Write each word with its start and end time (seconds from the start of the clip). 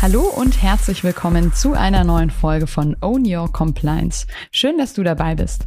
Hallo 0.00 0.22
und 0.22 0.62
herzlich 0.62 1.02
willkommen 1.02 1.52
zu 1.52 1.72
einer 1.72 2.04
neuen 2.04 2.30
Folge 2.30 2.68
von 2.68 2.96
Own 3.00 3.24
Your 3.26 3.52
Compliance. 3.52 4.28
Schön, 4.52 4.78
dass 4.78 4.94
du 4.94 5.02
dabei 5.02 5.34
bist. 5.34 5.66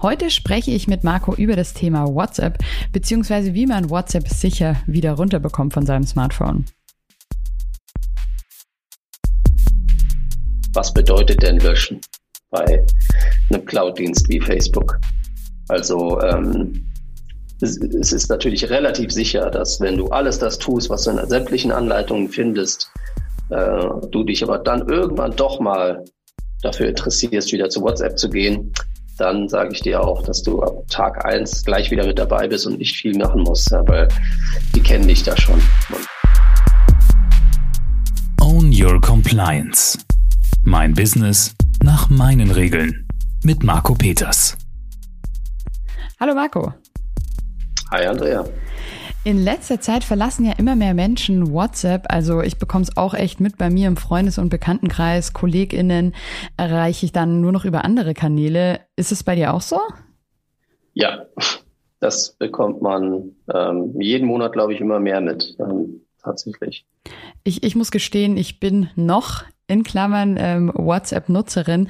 Heute 0.00 0.30
spreche 0.30 0.70
ich 0.70 0.88
mit 0.88 1.04
Marco 1.04 1.34
über 1.34 1.56
das 1.56 1.74
Thema 1.74 2.06
WhatsApp 2.06 2.56
beziehungsweise 2.92 3.52
wie 3.52 3.66
man 3.66 3.90
WhatsApp 3.90 4.28
sicher 4.28 4.76
wieder 4.86 5.12
runterbekommt 5.12 5.74
von 5.74 5.84
seinem 5.84 6.04
Smartphone. 6.04 6.64
Was 10.72 10.94
bedeutet 10.94 11.42
denn 11.42 11.58
löschen 11.58 12.00
bei 12.48 12.82
einem 13.50 13.66
Cloud-Dienst 13.66 14.26
wie 14.30 14.40
Facebook? 14.40 14.98
Also 15.68 16.18
ähm, 16.22 16.86
es 17.60 17.76
ist 18.12 18.30
natürlich 18.30 18.70
relativ 18.70 19.10
sicher, 19.12 19.50
dass 19.50 19.78
wenn 19.82 19.98
du 19.98 20.08
alles 20.08 20.38
das 20.38 20.56
tust, 20.56 20.88
was 20.88 21.02
du 21.02 21.10
in 21.10 21.28
sämtlichen 21.28 21.72
Anleitungen 21.72 22.30
findest, 22.30 22.90
äh, 23.50 23.88
du 24.10 24.24
dich 24.24 24.42
aber 24.42 24.58
dann 24.58 24.88
irgendwann 24.88 25.34
doch 25.36 25.60
mal 25.60 26.04
dafür 26.62 26.88
interessierst, 26.88 27.52
wieder 27.52 27.68
zu 27.68 27.82
WhatsApp 27.82 28.18
zu 28.18 28.28
gehen, 28.28 28.72
dann 29.18 29.48
sage 29.48 29.70
ich 29.72 29.80
dir 29.80 30.02
auch, 30.02 30.22
dass 30.22 30.42
du 30.42 30.62
ab 30.62 30.86
Tag 30.88 31.24
eins 31.24 31.64
gleich 31.64 31.90
wieder 31.90 32.06
mit 32.06 32.18
dabei 32.18 32.48
bist 32.48 32.66
und 32.66 32.78
nicht 32.78 32.96
viel 32.96 33.16
machen 33.16 33.42
musst, 33.42 33.70
ja, 33.70 33.86
weil 33.88 34.08
die 34.74 34.80
kennen 34.80 35.06
dich 35.08 35.22
da 35.22 35.36
schon. 35.36 35.60
Own 38.40 38.72
Your 38.72 39.00
Compliance. 39.00 39.98
Mein 40.64 40.94
Business 40.94 41.54
nach 41.82 42.10
meinen 42.10 42.50
Regeln. 42.50 43.06
Mit 43.42 43.62
Marco 43.62 43.94
Peters. 43.94 44.56
Hallo 46.18 46.34
Marco. 46.34 46.72
Hi 47.92 48.06
Andrea. 48.06 48.44
In 49.26 49.42
letzter 49.42 49.80
Zeit 49.80 50.04
verlassen 50.04 50.46
ja 50.46 50.52
immer 50.56 50.76
mehr 50.76 50.94
Menschen 50.94 51.50
WhatsApp. 51.50 52.04
Also 52.10 52.42
ich 52.42 52.58
bekomme 52.58 52.84
es 52.84 52.96
auch 52.96 53.12
echt 53.12 53.40
mit 53.40 53.58
bei 53.58 53.70
mir 53.70 53.88
im 53.88 53.96
Freundes- 53.96 54.38
und 54.38 54.50
Bekanntenkreis, 54.50 55.32
KollegInnen 55.32 56.14
erreiche 56.56 57.06
ich 57.06 57.10
dann 57.10 57.40
nur 57.40 57.50
noch 57.50 57.64
über 57.64 57.84
andere 57.84 58.14
Kanäle. 58.14 58.78
Ist 58.94 59.10
es 59.10 59.24
bei 59.24 59.34
dir 59.34 59.52
auch 59.52 59.62
so? 59.62 59.80
Ja, 60.94 61.26
das 61.98 62.36
bekommt 62.38 62.82
man 62.82 63.32
ähm, 63.52 64.00
jeden 64.00 64.28
Monat, 64.28 64.52
glaube 64.52 64.74
ich, 64.74 64.80
immer 64.80 65.00
mehr 65.00 65.20
mit. 65.20 65.56
Ähm, 65.58 66.02
tatsächlich. 66.22 66.86
Ich, 67.42 67.64
ich 67.64 67.74
muss 67.74 67.90
gestehen, 67.90 68.36
ich 68.36 68.60
bin 68.60 68.90
noch 68.94 69.42
in 69.66 69.82
Klammern 69.82 70.36
ähm, 70.38 70.70
WhatsApp-Nutzerin. 70.72 71.88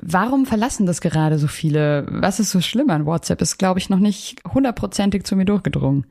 Warum 0.00 0.46
verlassen 0.46 0.86
das 0.86 1.00
gerade 1.00 1.38
so 1.38 1.48
viele? 1.48 2.06
Was 2.08 2.38
ist 2.38 2.52
so 2.52 2.60
schlimm 2.60 2.90
an 2.90 3.06
WhatsApp? 3.06 3.42
Ist, 3.42 3.58
glaube 3.58 3.80
ich, 3.80 3.90
noch 3.90 3.98
nicht 3.98 4.44
hundertprozentig 4.54 5.24
zu 5.24 5.34
mir 5.34 5.46
durchgedrungen. 5.46 6.06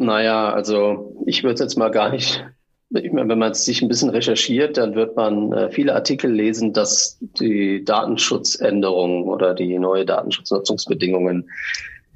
Naja, 0.00 0.50
also 0.50 1.14
ich 1.26 1.42
würde 1.42 1.54
es 1.54 1.60
jetzt 1.60 1.76
mal 1.76 1.90
gar 1.90 2.08
nicht, 2.08 2.42
ich 2.88 3.12
meine, 3.12 3.28
wenn 3.28 3.38
man 3.38 3.52
sich 3.52 3.82
ein 3.82 3.88
bisschen 3.88 4.08
recherchiert, 4.08 4.78
dann 4.78 4.94
wird 4.94 5.14
man 5.14 5.52
äh, 5.52 5.70
viele 5.70 5.94
Artikel 5.94 6.32
lesen, 6.32 6.72
dass 6.72 7.18
die 7.20 7.84
Datenschutzänderungen 7.84 9.24
oder 9.24 9.52
die 9.52 9.78
neue 9.78 10.06
Datenschutznutzungsbedingungen 10.06 11.50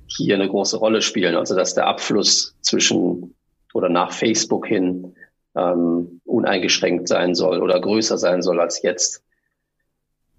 hier 0.06 0.36
eine 0.36 0.48
große 0.48 0.78
Rolle 0.78 1.02
spielen. 1.02 1.36
Also 1.36 1.54
dass 1.54 1.74
der 1.74 1.86
Abfluss 1.86 2.56
zwischen 2.62 3.34
oder 3.74 3.90
nach 3.90 4.12
Facebook 4.12 4.66
hin 4.66 5.14
ähm, 5.54 6.22
uneingeschränkt 6.24 7.06
sein 7.06 7.34
soll 7.34 7.62
oder 7.62 7.78
größer 7.78 8.16
sein 8.16 8.40
soll 8.40 8.60
als 8.60 8.80
jetzt. 8.82 9.22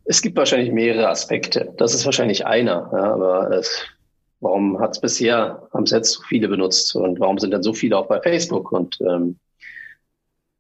Es 0.04 0.24
gibt 0.24 0.36
wahrscheinlich 0.36 0.72
mehrere 0.72 1.10
Aspekte. 1.10 1.76
Das 1.78 1.94
ist 1.94 2.06
wahrscheinlich 2.06 2.48
einer, 2.48 2.90
ja, 2.92 3.14
aber 3.14 3.52
es 3.52 3.86
warum 4.40 4.80
hat 4.80 4.92
es 4.92 5.02
bisher, 5.02 5.68
es 5.84 5.92
jetzt 5.92 6.12
so 6.12 6.22
viele 6.24 6.48
benutzt 6.48 6.96
und 6.96 7.20
warum 7.20 7.38
sind 7.40 7.52
dann 7.52 7.64
so 7.64 7.74
viele 7.74 7.98
auch 7.98 8.08
bei 8.08 8.22
Facebook? 8.22 8.72
Und 8.72 8.98
ähm, 9.02 9.40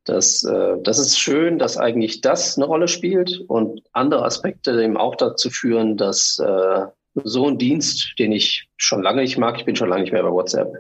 das, 0.05 0.43
äh, 0.43 0.77
das 0.81 0.99
ist 0.99 1.19
schön, 1.19 1.59
dass 1.59 1.77
eigentlich 1.77 2.21
das 2.21 2.57
eine 2.57 2.65
Rolle 2.65 2.87
spielt 2.87 3.41
und 3.47 3.81
andere 3.91 4.23
Aspekte 4.23 4.81
eben 4.81 4.97
auch 4.97 5.15
dazu 5.15 5.49
führen, 5.49 5.97
dass 5.97 6.39
äh, 6.39 6.85
so 7.23 7.47
ein 7.47 7.57
Dienst, 7.57 8.13
den 8.19 8.31
ich 8.31 8.67
schon 8.77 9.01
lange 9.01 9.21
nicht 9.21 9.37
mag, 9.37 9.57
ich 9.57 9.65
bin 9.65 9.75
schon 9.75 9.89
lange 9.89 10.03
nicht 10.03 10.13
mehr 10.13 10.23
bei 10.23 10.31
WhatsApp, 10.31 10.77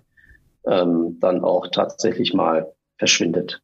ähm, 0.67 1.17
dann 1.19 1.43
auch 1.43 1.67
tatsächlich 1.67 2.33
mal 2.33 2.71
verschwindet. 2.97 3.61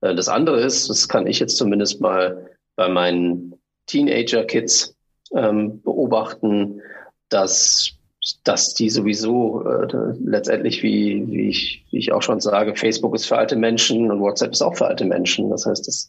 Äh, 0.00 0.14
das 0.14 0.28
andere 0.28 0.60
ist, 0.60 0.88
das 0.88 1.08
kann 1.08 1.26
ich 1.26 1.38
jetzt 1.38 1.56
zumindest 1.56 2.00
mal 2.00 2.50
bei 2.76 2.88
meinen 2.88 3.54
Teenager-Kids 3.86 4.96
ähm, 5.34 5.82
beobachten, 5.82 6.80
dass 7.28 7.97
dass 8.44 8.74
die 8.74 8.90
sowieso 8.90 9.64
äh, 9.64 10.14
letztendlich, 10.24 10.82
wie, 10.82 11.24
wie, 11.28 11.48
ich, 11.48 11.84
wie 11.90 11.98
ich 11.98 12.12
auch 12.12 12.22
schon 12.22 12.40
sage, 12.40 12.74
Facebook 12.76 13.14
ist 13.14 13.26
für 13.26 13.38
alte 13.38 13.56
Menschen 13.56 14.10
und 14.10 14.20
WhatsApp 14.20 14.52
ist 14.52 14.62
auch 14.62 14.76
für 14.76 14.86
alte 14.86 15.04
Menschen. 15.04 15.50
Das 15.50 15.66
heißt, 15.66 15.86
das 15.86 16.08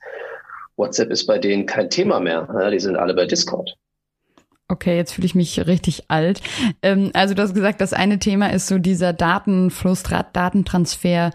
WhatsApp 0.75 1.11
ist 1.11 1.25
bei 1.25 1.37
denen 1.37 1.65
kein 1.65 1.89
Thema 1.89 2.19
mehr. 2.19 2.47
Ja, 2.53 2.69
die 2.69 2.79
sind 2.79 2.95
alle 2.95 3.13
bei 3.13 3.25
Discord. 3.25 3.75
Okay, 4.71 4.95
jetzt 4.97 5.13
fühle 5.13 5.25
ich 5.25 5.33
mich 5.33 5.65
richtig 5.65 6.05
alt. 6.09 6.41
Ähm, 6.83 7.09
also 7.13 7.33
du 7.33 7.41
hast 7.41 7.55
gesagt, 7.55 7.81
das 7.81 7.91
eine 7.91 8.19
Thema 8.19 8.53
ist 8.53 8.67
so 8.67 8.77
dieser 8.77 9.13
Datenfluss, 9.13 10.03
Datentransfer 10.03 11.31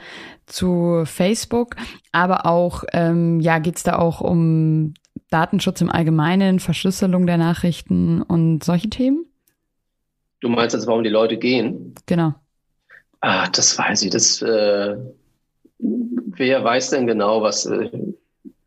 zu 0.47 1.03
Facebook, 1.05 1.75
aber 2.13 2.47
auch, 2.47 2.85
ähm, 2.93 3.41
ja, 3.41 3.59
geht's 3.59 3.83
da 3.83 3.99
auch 3.99 4.21
um 4.21 4.95
Datenschutz 5.31 5.81
im 5.81 5.91
Allgemeinen, 5.91 6.61
Verschlüsselung 6.61 7.27
der 7.27 7.39
Nachrichten 7.39 8.23
und 8.23 8.63
solche 8.63 8.89
Themen? 8.89 9.27
Du 10.45 10.51
meinst 10.51 10.75
jetzt, 10.75 10.87
warum 10.87 11.03
die 11.03 11.09
Leute 11.09 11.39
gehen? 11.39 11.95
Genau. 12.05 12.35
Ah, 13.23 13.49
das 13.49 13.79
weiß 13.79 14.03
ich. 14.03 14.11
Das, 14.11 14.43
äh, 14.43 14.95
wer 15.79 16.63
weiß 16.63 16.91
denn 16.91 17.07
genau, 17.07 17.41
was. 17.41 17.65
Äh, 17.65 17.89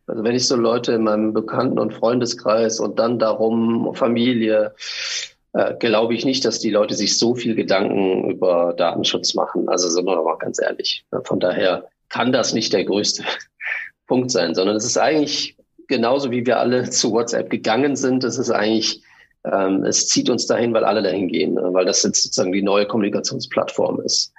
also 0.07 0.23
wenn 0.23 0.35
ich 0.35 0.47
so 0.47 0.55
Leute 0.55 0.93
in 0.93 1.03
meinem 1.03 1.33
Bekannten- 1.33 1.77
und 1.77 1.93
Freundeskreis 1.93 2.79
und 2.79 2.97
dann 2.97 3.19
darum 3.19 3.93
Familie, 3.93 4.73
äh, 5.53 5.75
glaube 5.75 6.15
ich 6.15 6.25
nicht, 6.25 6.45
dass 6.45 6.59
die 6.59 6.71
Leute 6.71 6.95
sich 6.95 7.19
so 7.19 7.35
viel 7.35 7.53
Gedanken 7.53 8.31
über 8.31 8.73
Datenschutz 8.75 9.35
machen. 9.35 9.69
Also 9.69 9.88
sind 9.88 10.05
wir 10.05 10.15
doch 10.15 10.25
mal 10.25 10.39
ganz 10.39 10.59
ehrlich. 10.59 11.05
Von 11.25 11.39
daher 11.39 11.88
kann 12.09 12.31
das 12.31 12.55
nicht 12.55 12.73
der 12.73 12.85
größte 12.85 13.23
Punkt 14.07 14.31
sein, 14.31 14.55
sondern 14.55 14.77
es 14.77 14.85
ist 14.85 14.97
eigentlich 14.97 15.55
genauso, 15.88 16.31
wie 16.31 16.44
wir 16.44 16.57
alle 16.57 16.89
zu 16.89 17.11
WhatsApp 17.11 17.51
gegangen 17.51 17.95
sind. 17.95 18.23
Es 18.23 18.39
ist 18.39 18.49
eigentlich 18.49 19.03
ähm, 19.51 19.83
es 19.83 20.07
zieht 20.07 20.29
uns 20.29 20.45
dahin, 20.47 20.73
weil 20.73 20.83
alle 20.83 21.01
dahin 21.01 21.27
gehen, 21.27 21.53
ne? 21.53 21.69
weil 21.71 21.85
das 21.85 22.03
jetzt 22.03 22.23
sozusagen 22.23 22.51
die 22.51 22.63
neue 22.63 22.85
Kommunikationsplattform 22.85 24.01
ist. 24.01 24.33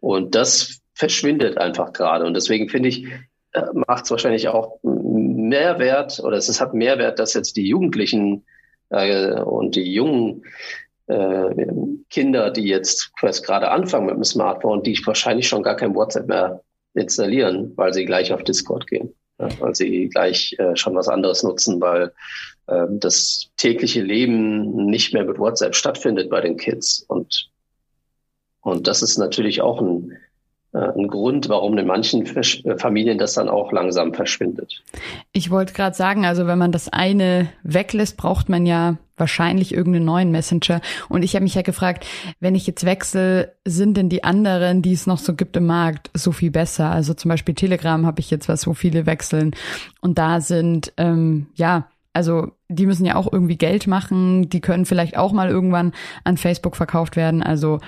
Und 0.00 0.34
das 0.34 0.80
verschwindet 0.94 1.58
einfach 1.58 1.92
gerade. 1.92 2.24
Und 2.24 2.34
deswegen 2.34 2.68
finde 2.68 2.88
ich, 2.88 3.06
äh, 3.52 3.62
macht 3.72 4.04
es 4.04 4.10
wahrscheinlich 4.10 4.48
auch 4.48 4.78
Mehrwert 4.82 6.20
oder 6.20 6.36
es 6.36 6.60
hat 6.60 6.74
Mehrwert, 6.74 7.18
dass 7.18 7.34
jetzt 7.34 7.56
die 7.56 7.68
Jugendlichen 7.68 8.44
äh, 8.90 9.40
und 9.40 9.76
die 9.76 9.92
jungen 9.92 10.44
äh, 11.06 11.66
Kinder, 12.10 12.50
die 12.50 12.64
jetzt 12.64 13.12
gerade 13.16 13.70
anfangen 13.70 14.06
mit 14.06 14.16
dem 14.16 14.24
Smartphone, 14.24 14.82
die 14.82 14.98
wahrscheinlich 15.06 15.48
schon 15.48 15.62
gar 15.62 15.76
kein 15.76 15.94
WhatsApp 15.94 16.28
mehr 16.28 16.62
installieren, 16.94 17.72
weil 17.76 17.92
sie 17.92 18.04
gleich 18.04 18.32
auf 18.32 18.42
Discord 18.42 18.86
gehen, 18.86 19.14
ja, 19.38 19.48
weil 19.60 19.74
sie 19.74 20.08
gleich 20.08 20.56
äh, 20.58 20.76
schon 20.76 20.94
was 20.94 21.08
anderes 21.08 21.42
nutzen, 21.42 21.80
weil 21.80 22.12
ähm, 22.68 23.00
das 23.00 23.50
tägliche 23.56 24.02
Leben 24.02 24.86
nicht 24.86 25.12
mehr 25.12 25.24
mit 25.24 25.38
WhatsApp 25.38 25.74
stattfindet 25.74 26.30
bei 26.30 26.40
den 26.40 26.56
Kids. 26.56 27.04
Und, 27.08 27.50
und 28.60 28.86
das 28.86 29.02
ist 29.02 29.18
natürlich 29.18 29.60
auch 29.60 29.80
ein, 29.80 30.12
äh, 30.12 30.16
ein 30.76 31.08
Grund, 31.08 31.48
warum 31.48 31.76
in 31.78 31.86
manchen 31.86 32.26
äh, 32.26 32.78
Familien 32.78 33.18
das 33.18 33.34
dann 33.34 33.48
auch 33.48 33.72
langsam 33.72 34.14
verschwindet. 34.14 34.82
Ich 35.32 35.50
wollte 35.50 35.72
gerade 35.72 35.96
sagen, 35.96 36.24
also 36.24 36.46
wenn 36.46 36.58
man 36.58 36.72
das 36.72 36.88
eine 36.88 37.48
weglässt, 37.62 38.16
braucht 38.16 38.48
man 38.48 38.66
ja 38.66 38.96
wahrscheinlich 39.16 39.72
irgendeinen 39.72 40.04
neuen 40.04 40.30
Messenger. 40.30 40.80
Und 41.08 41.22
ich 41.22 41.34
habe 41.34 41.44
mich 41.44 41.54
ja 41.54 41.62
gefragt, 41.62 42.06
wenn 42.40 42.54
ich 42.54 42.66
jetzt 42.66 42.84
wechsle, 42.84 43.54
sind 43.64 43.96
denn 43.96 44.08
die 44.08 44.24
anderen, 44.24 44.82
die 44.82 44.92
es 44.92 45.06
noch 45.06 45.18
so 45.18 45.34
gibt 45.34 45.56
im 45.56 45.66
Markt, 45.66 46.10
so 46.14 46.32
viel 46.32 46.50
besser? 46.50 46.90
Also 46.90 47.14
zum 47.14 47.30
Beispiel 47.30 47.54
Telegram 47.54 48.04
habe 48.04 48.20
ich 48.20 48.30
jetzt, 48.30 48.48
was 48.48 48.66
wo 48.66 48.74
viele 48.74 49.06
wechseln. 49.06 49.52
Und 50.00 50.18
da 50.18 50.40
sind, 50.40 50.92
ähm, 50.98 51.46
ja, 51.54 51.88
also 52.12 52.52
die 52.68 52.86
müssen 52.86 53.04
ja 53.04 53.14
auch 53.16 53.30
irgendwie 53.30 53.56
Geld 53.56 53.86
machen, 53.86 54.48
die 54.48 54.60
können 54.60 54.86
vielleicht 54.86 55.16
auch 55.16 55.32
mal 55.32 55.48
irgendwann 55.48 55.92
an 56.24 56.36
Facebook 56.36 56.76
verkauft 56.76 57.16
werden. 57.16 57.42
Also 57.42 57.80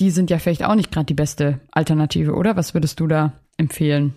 die 0.00 0.10
sind 0.10 0.30
ja 0.30 0.38
vielleicht 0.38 0.64
auch 0.64 0.74
nicht 0.74 0.90
gerade 0.90 1.06
die 1.06 1.14
beste 1.14 1.60
Alternative, 1.70 2.32
oder? 2.32 2.56
Was 2.56 2.74
würdest 2.74 2.98
du 3.00 3.06
da 3.06 3.34
empfehlen? 3.58 4.14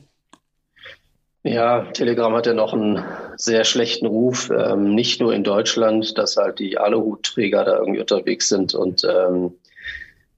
Ja, 1.44 1.92
Telegram 1.92 2.34
hat 2.34 2.48
ja 2.48 2.54
noch 2.54 2.74
einen 2.74 3.04
sehr 3.36 3.66
schlechten 3.66 4.06
Ruf, 4.06 4.50
ähm, 4.50 4.96
nicht 4.96 5.20
nur 5.20 5.34
in 5.34 5.44
Deutschland, 5.44 6.18
dass 6.18 6.38
halt 6.38 6.60
die 6.60 6.78
Aluhutträger 6.78 7.66
da 7.66 7.78
irgendwie 7.80 8.00
unterwegs 8.00 8.48
sind 8.48 8.74
und 8.74 9.04
ähm, 9.04 9.52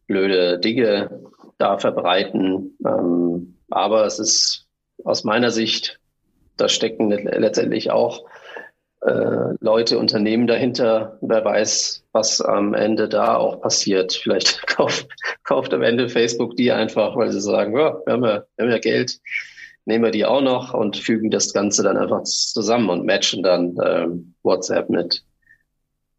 blöde 0.07 0.57
Dinge 0.57 1.21
da 1.59 1.77
verbreiten. 1.77 2.75
Ähm, 2.83 3.55
aber 3.69 4.05
es 4.05 4.17
ist 4.17 4.65
aus 5.03 5.23
meiner 5.23 5.51
Sicht, 5.51 5.99
da 6.57 6.69
stecken 6.69 7.11
letztendlich 7.11 7.91
auch 7.91 8.25
Leute, 9.59 9.99
Unternehmen 9.99 10.47
dahinter. 10.47 11.17
Wer 11.21 11.45
weiß, 11.45 12.03
was 12.11 12.41
am 12.41 12.73
Ende 12.73 13.07
da 13.07 13.35
auch 13.37 13.61
passiert. 13.61 14.13
Vielleicht 14.13 14.65
kauft, 14.67 15.07
kauft 15.43 15.73
am 15.73 15.83
Ende 15.83 16.09
Facebook 16.09 16.55
die 16.55 16.71
einfach, 16.71 17.15
weil 17.15 17.31
sie 17.31 17.41
sagen, 17.41 17.77
ja, 17.77 17.99
wir 18.05 18.13
haben 18.13 18.23
ja, 18.23 18.45
wir 18.55 18.65
haben 18.65 18.71
ja 18.71 18.79
Geld. 18.79 19.19
nehmen 19.85 20.03
wir 20.03 20.11
die 20.11 20.25
auch 20.25 20.41
noch 20.41 20.73
und 20.73 20.97
fügen 20.97 21.29
das 21.29 21.53
Ganze 21.53 21.83
dann 21.83 21.97
einfach 21.97 22.23
zusammen 22.23 22.89
und 22.89 23.05
matchen 23.05 23.43
dann 23.43 23.77
ähm, 23.83 24.33
WhatsApp 24.43 24.89
mit, 24.89 25.23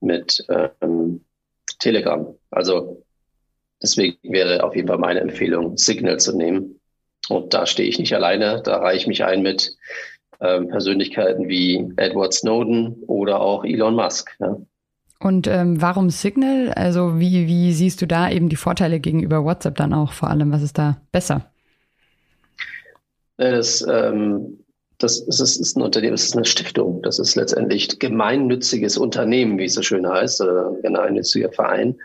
mit 0.01 0.45
ähm, 0.49 1.25
Telegram. 1.81 2.35
Also 2.51 3.03
deswegen 3.83 4.19
wäre 4.23 4.63
auf 4.63 4.77
jeden 4.77 4.89
Fall 4.89 4.99
meine 4.99 5.21
Empfehlung, 5.21 5.77
Signal 5.77 6.19
zu 6.21 6.37
nehmen. 6.37 6.81
Und 7.29 7.55
da 7.55 7.67
stehe 7.67 7.89
ich 7.89 7.99
nicht 7.99 8.15
alleine, 8.15 8.63
da 8.63 8.77
reiche 8.77 8.99
ich 8.99 9.07
mich 9.09 9.25
ein 9.25 9.43
mit 9.43 9.77
ähm, 10.41 10.69
Persönlichkeiten 10.69 11.49
wie 11.49 11.93
Edward 11.97 12.35
Snowden 12.35 12.95
oder 13.07 13.41
auch 13.41 13.65
Elon 13.65 13.95
Musk. 13.95 14.37
Ja. 14.39 14.57
Und 15.19 15.47
ähm, 15.47 15.81
warum 15.81 16.11
Signal? 16.11 16.73
Also 16.73 17.19
wie, 17.19 17.47
wie 17.47 17.73
siehst 17.73 18.03
du 18.03 18.07
da 18.07 18.31
eben 18.31 18.49
die 18.49 18.57
Vorteile 18.57 19.01
gegenüber 19.01 19.45
WhatsApp 19.45 19.77
dann 19.77 19.95
auch 19.95 20.13
vor 20.13 20.29
allem? 20.29 20.53
Was 20.53 20.63
ist 20.63 20.79
da 20.79 20.99
besser? 21.11 21.51
Das, 23.39 23.85
ähm, 23.89 24.59
das, 24.99 25.25
das 25.27 25.57
ist 25.57 25.77
ein 25.77 25.83
Unternehmen, 25.83 26.13
das 26.13 26.25
ist 26.25 26.37
eine 26.37 26.45
Stiftung. 26.45 27.03
Das 27.03 27.19
ist 27.19 27.35
letztendlich 27.35 27.99
gemeinnütziges 27.99 28.99
Unternehmen, 28.99 29.59
wie 29.59 29.65
es 29.65 29.75
so 29.75 29.83
schön 29.83 30.07
heißt, 30.07 30.41
oder 30.43 30.75
gemeinnütziger 30.83 31.53
Verein. 31.53 31.97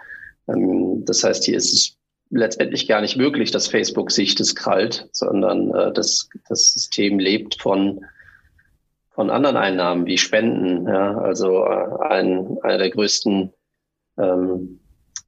Ähm, 0.47 1.03
das 1.05 1.23
heißt, 1.23 1.43
hier 1.43 1.57
ist 1.57 1.73
es 1.73 1.97
letztendlich 2.29 2.87
gar 2.87 3.01
nicht 3.01 3.17
möglich, 3.17 3.51
dass 3.51 3.67
Facebook 3.67 4.11
sich 4.11 4.35
das 4.35 4.55
krallt, 4.55 5.07
sondern 5.11 5.73
äh, 5.73 5.91
das, 5.91 6.29
das 6.47 6.73
System 6.73 7.19
lebt 7.19 7.61
von 7.61 8.05
von 9.11 9.29
anderen 9.29 9.57
Einnahmen 9.57 10.05
wie 10.05 10.17
Spenden. 10.17 10.87
Ja, 10.87 11.17
also 11.17 11.65
äh, 11.65 12.03
ein, 12.07 12.57
einer 12.61 12.77
der 12.77 12.89
größten 12.89 13.53
ähm, 14.17 14.79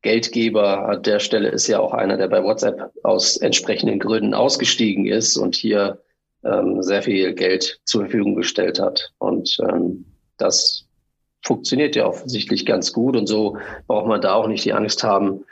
Geldgeber 0.01 0.89
an 0.89 1.03
der 1.03 1.19
Stelle 1.19 1.50
ist 1.50 1.68
ja 1.68 1.80
auch 1.80 1.94
einer, 1.94 2.18
der 2.18 2.27
bei 2.27 2.44
WhatsApp 2.44 2.91
aus 3.03 3.38
entsprechenden 3.38 4.00
Gründen 4.00 4.33
ausgestiegen 4.33 5.06
ist 5.06 5.38
und 5.38 5.56
hier 5.56 6.01
ähm, 6.44 6.83
sehr 6.83 7.01
viel 7.01 7.33
Geld 7.33 7.80
zur 7.85 8.01
Verfügung 8.01 8.35
gestellt 8.35 8.80
hat. 8.80 9.13
Und 9.18 9.57
ähm, 9.69 10.06
das 10.38 10.86
funktioniert 11.41 11.95
ja 11.95 12.06
offensichtlich 12.06 12.65
ganz 12.65 12.91
gut. 12.91 13.15
Und 13.15 13.27
so 13.27 13.57
braucht 13.88 14.07
man 14.07 14.21
da 14.21 14.33
auch 14.33 14.47
nicht 14.47 14.65
die 14.65 14.74
Angst 14.74 15.03
haben, 15.03 15.45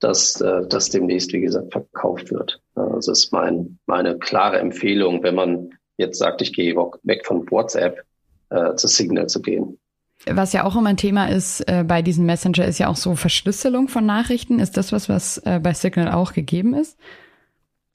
dass 0.00 0.40
äh, 0.42 0.66
das 0.68 0.90
demnächst, 0.90 1.32
wie 1.32 1.40
gesagt, 1.40 1.72
verkauft 1.72 2.30
wird. 2.30 2.60
Das 2.74 3.08
ist 3.08 3.32
mein, 3.32 3.78
meine 3.86 4.18
klare 4.18 4.58
Empfehlung, 4.58 5.22
wenn 5.22 5.34
man 5.34 5.75
jetzt 5.96 6.18
sagt, 6.18 6.42
ich 6.42 6.52
gehe 6.52 6.74
weg 6.74 7.26
von 7.26 7.50
WhatsApp 7.50 8.04
äh, 8.50 8.74
zu 8.74 8.88
Signal 8.88 9.28
zu 9.28 9.40
gehen. 9.40 9.78
Was 10.26 10.52
ja 10.52 10.64
auch 10.64 10.76
immer 10.76 10.88
ein 10.88 10.96
Thema 10.96 11.26
ist 11.26 11.60
äh, 11.68 11.84
bei 11.86 12.02
diesem 12.02 12.26
Messenger, 12.26 12.64
ist 12.64 12.78
ja 12.78 12.88
auch 12.88 12.96
so 12.96 13.14
Verschlüsselung 13.14 13.88
von 13.88 14.06
Nachrichten. 14.06 14.58
Ist 14.58 14.76
das 14.76 14.90
was, 14.90 15.08
was 15.08 15.38
äh, 15.38 15.60
bei 15.62 15.72
Signal 15.74 16.10
auch 16.10 16.32
gegeben 16.32 16.74
ist? 16.74 16.98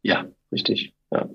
Ja, 0.02 0.26
richtig. 0.52 0.94
Ja. 1.12 1.30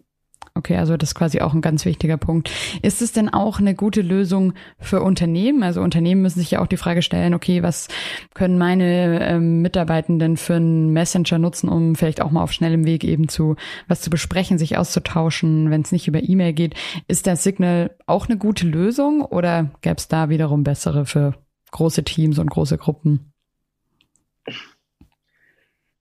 Okay, 0.56 0.78
also 0.78 0.96
das 0.96 1.10
ist 1.10 1.14
quasi 1.14 1.40
auch 1.40 1.52
ein 1.52 1.60
ganz 1.60 1.84
wichtiger 1.84 2.16
Punkt. 2.16 2.50
Ist 2.80 3.02
es 3.02 3.12
denn 3.12 3.28
auch 3.28 3.60
eine 3.60 3.74
gute 3.74 4.00
Lösung 4.00 4.54
für 4.78 5.02
Unternehmen? 5.02 5.62
Also 5.62 5.82
Unternehmen 5.82 6.22
müssen 6.22 6.40
sich 6.40 6.52
ja 6.52 6.62
auch 6.62 6.66
die 6.66 6.78
Frage 6.78 7.02
stellen, 7.02 7.34
okay, 7.34 7.62
was 7.62 7.88
können 8.32 8.56
meine 8.56 9.20
ähm, 9.28 9.60
Mitarbeitenden 9.60 10.38
für 10.38 10.54
einen 10.54 10.94
Messenger 10.94 11.38
nutzen, 11.38 11.68
um 11.68 11.94
vielleicht 11.94 12.22
auch 12.22 12.30
mal 12.30 12.42
auf 12.42 12.52
schnellem 12.52 12.86
Weg 12.86 13.04
eben 13.04 13.28
zu 13.28 13.56
was 13.86 14.00
zu 14.00 14.08
besprechen, 14.08 14.56
sich 14.56 14.78
auszutauschen, 14.78 15.70
wenn 15.70 15.82
es 15.82 15.92
nicht 15.92 16.08
über 16.08 16.22
E-Mail 16.22 16.54
geht. 16.54 16.74
Ist 17.06 17.26
der 17.26 17.36
Signal 17.36 17.94
auch 18.06 18.26
eine 18.26 18.38
gute 18.38 18.66
Lösung 18.66 19.20
oder 19.20 19.70
gäbe 19.82 19.96
es 19.96 20.08
da 20.08 20.30
wiederum 20.30 20.64
bessere 20.64 21.04
für 21.04 21.34
große 21.70 22.02
Teams 22.02 22.38
und 22.38 22.50
große 22.50 22.78
Gruppen? 22.78 23.32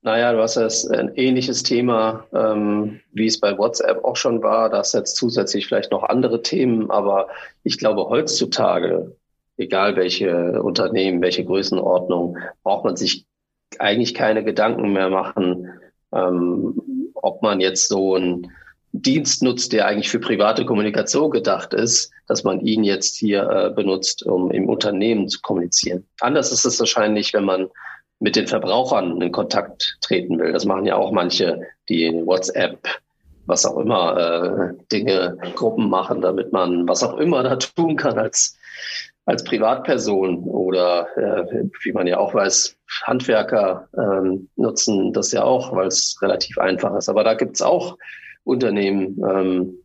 Naja, 0.05 0.33
du 0.33 0.39
hast 0.39 0.55
jetzt 0.55 0.91
ein 0.91 1.15
ähnliches 1.15 1.63
Thema, 1.63 2.27
ähm, 2.31 2.99
wie 3.11 3.25
es 3.25 3.39
bei 3.39 3.57
WhatsApp 3.57 4.03
auch 4.03 4.15
schon 4.15 4.43
war. 4.43 4.69
Da 4.69 4.77
hast 4.77 4.93
jetzt 4.93 5.15
zusätzlich 5.15 5.65
vielleicht 5.65 5.91
noch 5.91 6.03
andere 6.03 6.43
Themen, 6.43 6.91
aber 6.91 7.27
ich 7.63 7.79
glaube, 7.79 8.07
heutzutage, 8.07 9.15
egal 9.57 9.95
welche 9.95 10.61
Unternehmen, 10.61 11.23
welche 11.23 11.43
Größenordnung, 11.43 12.37
braucht 12.61 12.85
man 12.85 12.95
sich 12.95 13.25
eigentlich 13.79 14.13
keine 14.13 14.43
Gedanken 14.43 14.93
mehr 14.93 15.09
machen, 15.09 15.71
ähm, 16.13 16.79
ob 17.15 17.41
man 17.41 17.59
jetzt 17.59 17.87
so 17.87 18.13
einen 18.13 18.51
Dienst 18.91 19.41
nutzt, 19.41 19.73
der 19.73 19.87
eigentlich 19.87 20.09
für 20.09 20.19
private 20.19 20.65
Kommunikation 20.65 21.31
gedacht 21.31 21.73
ist, 21.73 22.11
dass 22.27 22.43
man 22.43 22.59
ihn 22.61 22.83
jetzt 22.83 23.17
hier 23.17 23.49
äh, 23.49 23.69
benutzt, 23.71 24.23
um 24.23 24.51
im 24.51 24.69
Unternehmen 24.69 25.29
zu 25.29 25.41
kommunizieren. 25.41 26.05
Anders 26.19 26.51
ist 26.51 26.63
es 26.63 26.79
wahrscheinlich, 26.79 27.33
wenn 27.33 27.45
man 27.45 27.69
mit 28.25 28.35
den 28.35 28.47
Verbrauchern 28.47 29.21
in 29.21 29.31
Kontakt 29.31 29.99
treten 30.01 30.39
will. 30.39 30.51
Das 30.51 30.65
machen 30.65 30.87
ja 30.87 30.95
auch 30.95 31.11
manche, 31.11 31.61
die 31.89 32.11
WhatsApp, 32.25 32.79
was 33.45 33.67
auch 33.67 33.77
immer, 33.77 34.17
äh, 34.17 34.83
Dinge, 34.91 35.37
Gruppen 35.53 35.91
machen, 35.91 36.21
damit 36.21 36.51
man 36.51 36.87
was 36.87 37.03
auch 37.03 37.19
immer 37.19 37.43
da 37.43 37.55
tun 37.57 37.95
kann 37.95 38.17
als, 38.17 38.57
als 39.27 39.43
Privatperson 39.43 40.39
oder 40.45 41.07
äh, 41.15 41.65
wie 41.83 41.91
man 41.91 42.07
ja 42.07 42.17
auch 42.17 42.33
weiß, 42.33 42.75
Handwerker 43.03 43.89
ähm, 43.95 44.49
nutzen 44.55 45.13
das 45.13 45.31
ja 45.31 45.43
auch, 45.43 45.75
weil 45.75 45.85
es 45.85 46.17
relativ 46.19 46.57
einfach 46.57 46.95
ist. 46.95 47.09
Aber 47.09 47.23
da 47.23 47.35
gibt's 47.35 47.61
auch 47.61 47.95
Unternehmen, 48.43 49.21
ähm, 49.29 49.77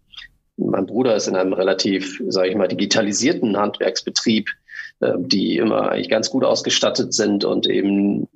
mein 0.57 0.87
Bruder 0.87 1.15
ist 1.15 1.29
in 1.29 1.37
einem 1.37 1.53
relativ, 1.53 2.23
sage 2.29 2.49
ich 2.49 2.57
mal, 2.57 2.69
digitalisierten 2.69 3.59
Handwerksbetrieb, 3.59 4.49
äh, 5.01 5.15
die 5.19 5.57
immer 5.57 5.91
eigentlich 5.91 6.11
ganz 6.11 6.31
gut 6.31 6.45
ausgestattet 6.45 7.13
sind 7.15 7.45
und 7.45 7.67
eben 7.67 8.29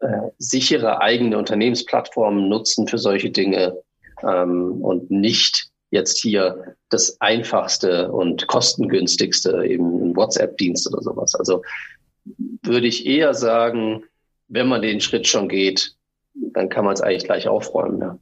äh, 0.00 0.30
sichere 0.38 1.00
eigene 1.00 1.38
Unternehmensplattformen 1.38 2.48
nutzen 2.48 2.88
für 2.88 2.98
solche 2.98 3.30
Dinge 3.30 3.76
ähm, 4.22 4.82
und 4.82 5.10
nicht 5.10 5.70
jetzt 5.90 6.20
hier 6.20 6.76
das 6.88 7.20
einfachste 7.20 8.10
und 8.10 8.46
kostengünstigste 8.46 9.64
eben 9.66 10.10
ein 10.10 10.16
WhatsApp-Dienst 10.16 10.92
oder 10.92 11.02
sowas. 11.02 11.34
Also 11.34 11.62
würde 12.62 12.86
ich 12.86 13.06
eher 13.06 13.34
sagen, 13.34 14.04
wenn 14.48 14.68
man 14.68 14.82
den 14.82 15.00
Schritt 15.00 15.26
schon 15.26 15.48
geht, 15.48 15.94
dann 16.34 16.68
kann 16.68 16.84
man 16.84 16.94
es 16.94 17.00
eigentlich 17.00 17.24
gleich 17.24 17.46
aufräumen. 17.46 18.00
Ja. 18.00 18.18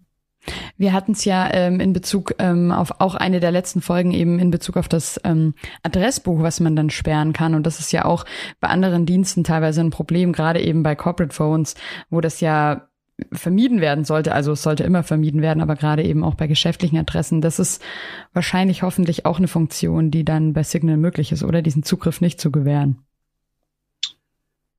Wir 0.77 0.93
hatten 0.93 1.13
es 1.13 1.25
ja 1.25 1.53
ähm, 1.53 1.81
in 1.81 1.93
Bezug 1.93 2.35
ähm, 2.39 2.73
auf 2.73 3.01
auch 3.01 3.15
eine 3.15 3.41
der 3.41 3.51
letzten 3.51 3.83
Folgen 3.83 4.13
eben 4.13 4.39
in 4.39 4.51
Bezug 4.51 4.77
auf 4.77 4.89
das 4.89 5.21
ähm, 5.25 5.55
Adressbuch, 5.83 6.43
was 6.43 6.61
man 6.61 6.77
dann 6.77 6.91
sperren 6.91 7.33
kann. 7.33 7.55
Und 7.55 7.67
das 7.67 7.81
ist 7.81 7.93
ja 7.93 8.05
auch 8.05 8.25
bei 8.61 8.69
anderen 8.69 9.07
Diensten 9.07 9.45
teilweise 9.45 9.81
ein 9.81 9.91
Problem, 9.91 10.33
gerade 10.33 10.61
eben 10.61 10.83
bei 10.83 10.95
Corporate 10.95 11.35
Phones, 11.35 11.75
wo 12.09 12.21
das 12.21 12.41
ja 12.41 12.89
vermieden 13.33 13.81
werden 13.81 14.05
sollte. 14.05 14.33
Also 14.33 14.53
es 14.53 14.63
sollte 14.63 14.85
immer 14.85 15.03
vermieden 15.03 15.43
werden, 15.43 15.63
aber 15.63 15.77
gerade 15.77 16.03
eben 16.03 16.25
auch 16.25 16.35
bei 16.35 16.47
geschäftlichen 16.47 16.99
Adressen. 16.99 17.41
Das 17.41 17.59
ist 17.59 17.83
wahrscheinlich 18.33 18.83
hoffentlich 18.83 19.27
auch 19.27 19.39
eine 19.39 19.49
Funktion, 19.49 20.11
die 20.11 20.25
dann 20.25 20.53
bei 20.53 20.63
Signal 20.63 20.97
möglich 20.97 21.33
ist, 21.33 21.43
oder 21.43 21.63
diesen 21.63 21.83
Zugriff 21.83 22.21
nicht 22.21 22.41
zu 22.41 22.51
gewähren. 22.51 22.99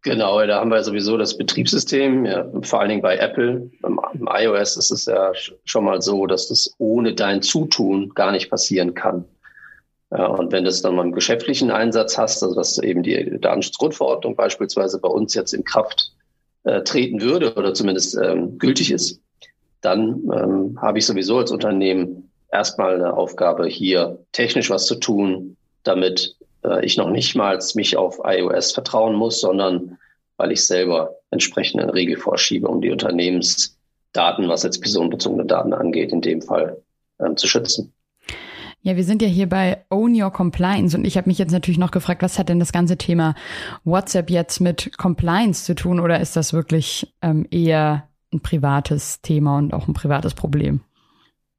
Genau, 0.03 0.43
da 0.47 0.59
haben 0.59 0.71
wir 0.71 0.83
sowieso 0.83 1.15
das 1.17 1.37
Betriebssystem, 1.37 2.25
ja, 2.25 2.47
vor 2.63 2.79
allen 2.79 2.89
Dingen 2.89 3.01
bei 3.03 3.17
Apple. 3.17 3.69
Im, 3.83 3.99
iOS 4.27 4.75
ist 4.77 4.91
es 4.91 5.05
ja 5.05 5.31
schon 5.63 5.85
mal 5.85 6.01
so, 6.01 6.25
dass 6.25 6.47
das 6.47 6.73
ohne 6.79 7.13
dein 7.13 7.43
Zutun 7.43 8.09
gar 8.15 8.31
nicht 8.31 8.49
passieren 8.49 8.95
kann. 8.95 9.25
Und 10.09 10.51
wenn 10.51 10.65
du 10.65 10.69
es 10.69 10.81
dann 10.81 10.95
mal 10.95 11.05
im 11.05 11.13
geschäftlichen 11.13 11.71
Einsatz 11.71 12.17
hast, 12.17 12.43
also 12.43 12.55
dass 12.55 12.77
eben 12.79 13.01
die 13.01 13.39
Datenschutzgrundverordnung 13.39 14.35
beispielsweise 14.35 14.99
bei 14.99 15.07
uns 15.07 15.35
jetzt 15.35 15.53
in 15.53 15.63
Kraft 15.63 16.11
äh, 16.63 16.81
treten 16.81 17.21
würde 17.21 17.53
oder 17.53 17.73
zumindest 17.73 18.17
ähm, 18.17 18.57
gültig 18.57 18.91
ist, 18.91 19.21
dann 19.79 20.21
ähm, 20.33 20.77
habe 20.81 20.97
ich 20.99 21.05
sowieso 21.05 21.37
als 21.37 21.51
Unternehmen 21.51 22.29
erstmal 22.51 22.95
eine 22.95 23.13
Aufgabe, 23.13 23.67
hier 23.67 24.19
technisch 24.33 24.69
was 24.69 24.85
zu 24.85 24.95
tun, 24.95 25.55
damit 25.83 26.35
äh, 26.63 26.85
ich 26.85 26.97
noch 26.97 27.09
nicht 27.09 27.35
mal 27.35 27.59
mich 27.75 27.97
auf 27.97 28.19
iOS 28.23 28.71
vertrauen 28.71 29.15
muss, 29.15 29.41
sondern 29.41 29.97
weil 30.37 30.51
ich 30.51 30.65
selber 30.65 31.15
entsprechende 31.29 31.93
Regel 31.93 32.17
vorschiebe, 32.17 32.67
um 32.67 32.81
die 32.81 32.91
Unternehmensdaten, 32.91 34.47
was 34.47 34.63
jetzt 34.63 34.81
personenbezogene 34.81 35.45
Daten 35.45 35.73
angeht, 35.73 36.11
in 36.11 36.21
dem 36.21 36.41
Fall 36.41 36.77
ähm, 37.19 37.37
zu 37.37 37.47
schützen. 37.47 37.93
Ja, 38.83 38.95
wir 38.95 39.03
sind 39.03 39.21
ja 39.21 39.27
hier 39.27 39.47
bei 39.47 39.85
Own 39.91 40.19
Your 40.19 40.31
Compliance 40.31 40.97
und 40.97 41.05
ich 41.05 41.15
habe 41.15 41.29
mich 41.29 41.37
jetzt 41.37 41.51
natürlich 41.51 41.77
noch 41.77 41.91
gefragt, 41.91 42.23
was 42.23 42.39
hat 42.39 42.49
denn 42.49 42.59
das 42.59 42.71
ganze 42.71 42.97
Thema 42.97 43.35
WhatsApp 43.83 44.31
jetzt 44.31 44.59
mit 44.59 44.97
Compliance 44.97 45.65
zu 45.65 45.75
tun 45.75 45.99
oder 45.99 46.19
ist 46.19 46.35
das 46.35 46.51
wirklich 46.51 47.13
ähm, 47.21 47.45
eher 47.51 48.07
ein 48.33 48.39
privates 48.39 49.21
Thema 49.21 49.57
und 49.59 49.73
auch 49.73 49.87
ein 49.87 49.93
privates 49.93 50.33
Problem? 50.33 50.81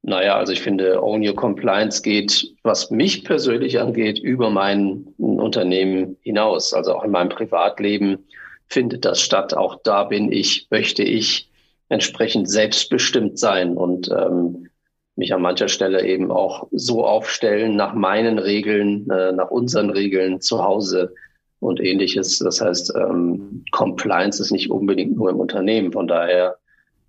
Naja, 0.03 0.37
also 0.37 0.53
ich 0.53 0.61
finde, 0.61 1.01
Own 1.01 1.27
Your 1.27 1.37
Compliance 1.37 2.03
geht, 2.03 2.53
was 2.65 2.91
mich 2.91 3.25
persönlich 3.25 3.79
angeht, 3.79 4.19
über 4.19 4.51
mein 4.51 5.15
Unternehmen 5.17 6.17
hinaus. 6.23 6.75
Also 6.75 6.95
auch 6.95 7.05
in 7.05 7.13
meinem 7.13 7.29
Privatleben 7.29 8.27
findet 8.67 9.05
das 9.05 9.21
statt. 9.21 9.55
Auch 9.55 9.81
da 9.85 10.05
bin 10.05 10.33
ich, 10.33 10.67
möchte 10.71 11.05
ich 11.05 11.49
entsprechend 11.89 12.51
selbstbestimmt 12.51 13.39
sein 13.39 13.77
und 13.77 14.11
ähm, 14.11 14.69
mich 15.15 15.33
an 15.35 15.43
mancher 15.43 15.69
Stelle 15.69 16.05
eben 16.05 16.33
auch 16.33 16.67
so 16.73 17.05
aufstellen 17.07 17.77
nach 17.77 17.95
meinen 17.95 18.39
Regeln, 18.39 19.09
äh, 19.09 19.31
nach 19.31 19.51
unseren 19.51 19.91
Regeln 19.91 20.41
zu 20.41 20.65
Hause 20.65 21.15
und 21.61 21.81
ähnliches. 21.81 22.39
Das 22.39 22.61
heißt, 22.61 22.95
ähm, 22.97 23.65
Compliance 23.71 24.43
ist 24.43 24.51
nicht 24.51 24.71
unbedingt 24.71 25.15
nur 25.17 25.31
im 25.31 25.39
Unternehmen. 25.39 25.93
Von 25.93 26.09
daher 26.09 26.57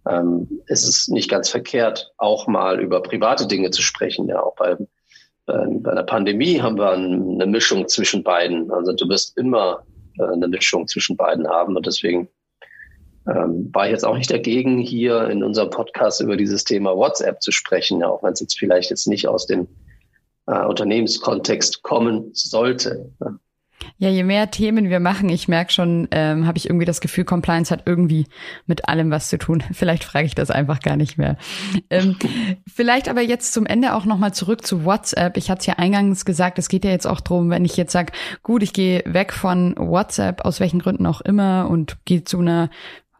ähm, 0.09 0.61
ist 0.67 0.87
es 0.87 1.07
nicht 1.07 1.29
ganz 1.29 1.49
verkehrt, 1.49 2.11
auch 2.17 2.47
mal 2.47 2.79
über 2.79 3.01
private 3.01 3.47
Dinge 3.47 3.71
zu 3.71 3.81
sprechen. 3.81 4.27
Ja, 4.27 4.43
auch 4.43 4.55
bei, 4.55 4.77
bei 5.45 5.91
einer 5.91 6.03
Pandemie 6.03 6.61
haben 6.61 6.77
wir 6.77 6.91
eine 6.91 7.45
Mischung 7.45 7.87
zwischen 7.87 8.23
beiden. 8.23 8.71
Also 8.71 8.93
du 8.93 9.07
wirst 9.09 9.37
immer 9.37 9.83
äh, 10.19 10.23
eine 10.23 10.47
Mischung 10.47 10.87
zwischen 10.87 11.17
beiden 11.17 11.47
haben 11.47 11.75
und 11.75 11.85
deswegen 11.85 12.27
ähm, 13.27 13.69
war 13.71 13.85
ich 13.85 13.91
jetzt 13.91 14.05
auch 14.05 14.17
nicht 14.17 14.31
dagegen, 14.31 14.77
hier 14.77 15.29
in 15.29 15.43
unserem 15.43 15.69
Podcast 15.69 16.19
über 16.21 16.35
dieses 16.35 16.65
Thema 16.65 16.95
WhatsApp 16.95 17.41
zu 17.41 17.51
sprechen, 17.51 18.01
ja, 18.01 18.09
auch 18.09 18.21
wenn 18.23 18.33
es 18.33 18.41
jetzt 18.41 18.59
vielleicht 18.59 18.89
jetzt 18.89 19.07
nicht 19.07 19.27
aus 19.27 19.47
dem 19.47 19.67
äh, 20.47 20.65
Unternehmenskontext 20.65 21.83
kommen 21.83 22.31
sollte. 22.33 23.09
Ja. 23.21 23.37
Ja, 23.97 24.09
je 24.09 24.23
mehr 24.23 24.51
Themen 24.51 24.89
wir 24.89 24.99
machen, 24.99 25.29
ich 25.29 25.47
merke 25.47 25.71
schon, 25.71 26.07
ähm, 26.11 26.45
habe 26.47 26.57
ich 26.57 26.67
irgendwie 26.67 26.85
das 26.85 27.01
Gefühl, 27.01 27.23
Compliance 27.23 27.71
hat 27.71 27.83
irgendwie 27.85 28.27
mit 28.65 28.87
allem 28.87 29.11
was 29.11 29.29
zu 29.29 29.37
tun. 29.37 29.63
Vielleicht 29.71 30.03
frage 30.03 30.25
ich 30.25 30.35
das 30.35 30.51
einfach 30.51 30.79
gar 30.79 30.95
nicht 30.95 31.17
mehr. 31.17 31.37
Ähm, 31.89 32.17
vielleicht 32.73 33.09
aber 33.09 33.21
jetzt 33.21 33.53
zum 33.53 33.65
Ende 33.65 33.93
auch 33.93 34.05
nochmal 34.05 34.33
zurück 34.33 34.65
zu 34.65 34.85
WhatsApp. 34.85 35.37
Ich 35.37 35.49
hatte 35.49 35.61
es 35.61 35.65
ja 35.65 35.75
eingangs 35.75 36.25
gesagt, 36.25 36.59
es 36.59 36.69
geht 36.69 36.85
ja 36.85 36.91
jetzt 36.91 37.07
auch 37.07 37.21
drum, 37.21 37.49
wenn 37.49 37.65
ich 37.65 37.77
jetzt 37.77 37.91
sage, 37.91 38.11
gut, 38.41 38.63
ich 38.63 38.73
gehe 38.73 39.03
weg 39.05 39.33
von 39.33 39.75
WhatsApp, 39.77 40.45
aus 40.45 40.59
welchen 40.59 40.79
Gründen 40.79 41.05
auch 41.05 41.21
immer, 41.21 41.67
und 41.69 41.97
gehe 42.05 42.23
zu 42.23 42.39
einer 42.39 42.69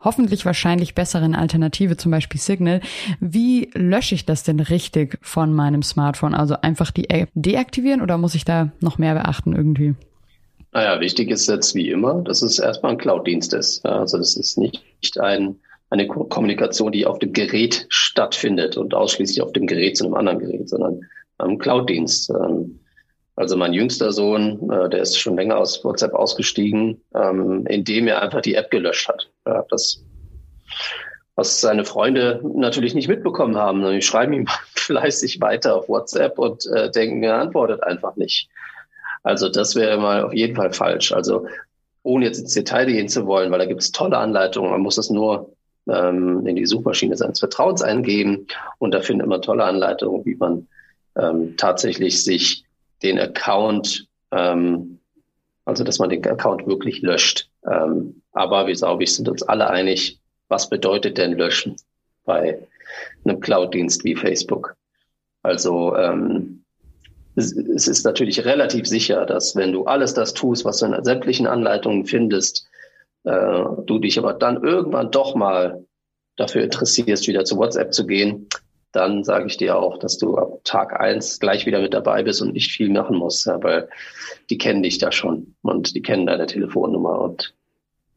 hoffentlich 0.04 0.46
wahrscheinlich 0.46 0.96
besseren 0.96 1.36
Alternative, 1.36 1.98
zum 1.98 2.12
Beispiel 2.12 2.40
Signal. 2.40 2.82
Wie 3.20 3.70
lösche 3.74 4.16
ich 4.16 4.26
das 4.26 4.44
denn 4.44 4.60
richtig 4.60 5.18
von 5.22 5.54
meinem 5.54 5.82
Smartphone? 5.82 6.36
Also 6.36 6.56
einfach 6.62 6.92
die 6.92 7.10
App 7.10 7.30
deaktivieren 7.34 8.02
oder 8.02 8.18
muss 8.18 8.36
ich 8.36 8.46
da 8.46 8.72
noch 8.82 8.98
mehr 8.98 9.14
beachten 9.14 9.56
irgendwie? 9.56 9.96
Naja, 10.74 11.00
wichtig 11.00 11.30
ist 11.30 11.48
jetzt 11.48 11.76
wie 11.76 11.92
immer, 11.92 12.22
dass 12.24 12.42
es 12.42 12.58
erstmal 12.58 12.94
ein 12.94 12.98
Cloud-Dienst 12.98 13.54
ist. 13.54 13.86
Also 13.86 14.18
das 14.18 14.36
ist 14.36 14.58
nicht 14.58 14.82
ein, 15.20 15.60
eine 15.92 16.08
Kommunikation, 16.08 16.92
die 16.92 17.06
auf 17.06 17.20
dem 17.20 17.32
Gerät 17.32 17.86
stattfindet 17.90 18.76
und 18.76 18.96
ausschließlich 18.96 19.42
auf 19.44 19.54
dem 19.54 19.68
Gerät 19.68 19.98
zu 19.98 20.06
einem 20.06 20.16
anderen 20.16 20.40
Gerät, 20.40 20.68
sondern 20.68 21.02
ein 21.38 21.60
Cloud-Dienst. 21.60 22.32
Ähm, 22.32 22.80
also 23.36 23.56
mein 23.56 23.74
jüngster 23.74 24.12
Sohn, 24.12 24.70
äh, 24.72 24.90
der 24.90 25.02
ist 25.02 25.18
schon 25.18 25.36
länger 25.36 25.58
aus 25.58 25.84
WhatsApp 25.84 26.14
ausgestiegen, 26.14 27.02
ähm, 27.14 27.66
indem 27.68 28.08
er 28.08 28.24
einfach 28.24 28.42
die 28.42 28.56
App 28.56 28.72
gelöscht 28.72 29.08
hat. 29.08 29.30
Das, 29.70 30.04
was 31.36 31.62
seine 31.62 31.86
Freunde 31.86 32.42
natürlich 32.56 32.96
nicht 32.96 33.08
mitbekommen 33.08 33.58
haben. 33.58 33.84
Die 33.92 34.02
schreiben 34.02 34.34
ihm 34.34 34.48
fleißig 34.76 35.40
weiter 35.40 35.76
auf 35.76 35.90
WhatsApp 35.90 36.40
und 36.40 36.66
äh, 36.68 36.90
denken, 36.90 37.22
er 37.22 37.40
antwortet 37.40 37.84
einfach 37.84 38.16
nicht. 38.16 38.50
Also 39.24 39.50
das 39.50 39.76
wäre 39.76 39.98
mal 39.98 40.24
auf 40.24 40.34
jeden 40.34 40.56
Fall 40.56 40.72
falsch. 40.72 41.12
Also 41.12 41.48
ohne 42.04 42.26
jetzt 42.26 42.40
ins 42.40 42.54
Detail 42.54 42.86
gehen 42.86 43.08
zu 43.08 43.26
wollen, 43.26 43.50
weil 43.52 43.60
da 43.60 43.66
gibt 43.66 43.82
es 43.82 43.92
tolle 43.92 44.18
Anleitungen. 44.18 44.72
Man 44.72 44.82
muss 44.82 44.98
es 44.98 45.10
nur 45.10 45.54
ähm, 45.88 46.46
in 46.46 46.56
die 46.56 46.66
Suchmaschine 46.66 47.16
seines 47.16 47.40
Vertrauens 47.40 47.82
eingeben 47.82 48.48
und 48.80 48.94
da 48.94 49.02
findet 49.02 49.28
man 49.28 49.42
tolle 49.42 49.64
Anleitungen, 49.64 50.26
wie 50.26 50.36
man 50.36 50.68
ähm, 51.16 51.56
tatsächlich 51.58 52.24
sich 52.24 52.66
den 53.02 53.20
Account, 53.20 54.08
ähm, 54.32 55.00
also 55.66 55.84
dass 55.84 56.00
man 56.00 56.10
den 56.10 56.26
Account 56.26 56.68
wirklich 56.68 57.02
löscht. 57.02 57.50
Ähm, 57.70 58.22
aber 58.34 58.68
wir, 58.68 59.00
ich, 59.00 59.16
sind 59.16 59.30
uns 59.30 59.44
alle 59.44 59.70
einig, 59.70 60.20
was 60.50 60.70
bedeutet 60.70 61.18
denn 61.18 61.38
löschen 61.38 61.76
bei 62.26 62.60
einem 63.26 63.40
Cloud-Dienst 63.40 64.04
wie 64.04 64.16
Facebook? 64.16 64.76
Also 65.42 65.96
ähm, 65.96 66.63
es, 67.36 67.52
ist 67.88 68.06
natürlich 68.06 68.46
relativ 68.46 68.88
sicher, 68.88 69.26
dass 69.26 69.56
wenn 69.56 69.72
du 69.72 69.86
alles 69.86 70.14
das 70.14 70.34
tust, 70.34 70.66
was 70.66 70.80
du 70.80 70.86
in 70.88 71.04
sämtlichen 71.04 71.48
Anleitungen 71.48 72.06
findest, 72.06 72.68
äh, 73.24 73.64
du 73.86 74.00
dich 74.00 74.20
aber 74.20 74.34
dann 74.34 74.64
irgendwann 74.64 75.12
doch 75.12 75.36
mal 75.36 75.86
dafür 76.36 76.64
interessierst, 76.64 77.28
wieder 77.28 77.46
zu 77.46 77.58
WhatsApp 77.58 77.94
zu 77.94 78.06
gehen, 78.06 78.48
dann 78.92 79.24
sage 79.24 79.48
ich 79.48 79.58
dir 79.58 79.78
auch, 79.78 79.98
dass 79.98 80.18
du 80.18 80.38
ab 80.38 80.60
Tag 80.64 81.00
eins 81.00 81.40
gleich 81.40 81.66
wieder 81.66 81.82
mit 81.82 81.94
dabei 81.94 82.24
bist 82.24 82.42
und 82.42 82.54
nicht 82.54 82.72
viel 82.72 82.90
machen 82.90 83.18
musst, 83.18 83.46
ja, 83.48 83.62
weil 83.64 83.90
die 84.50 84.58
kennen 84.58 84.84
dich 84.84 85.00
da 85.00 85.12
schon 85.12 85.56
und 85.64 85.96
die 85.96 86.02
kennen 86.02 86.28
deine 86.28 86.46
Telefonnummer. 86.46 87.20
Und 87.20 87.56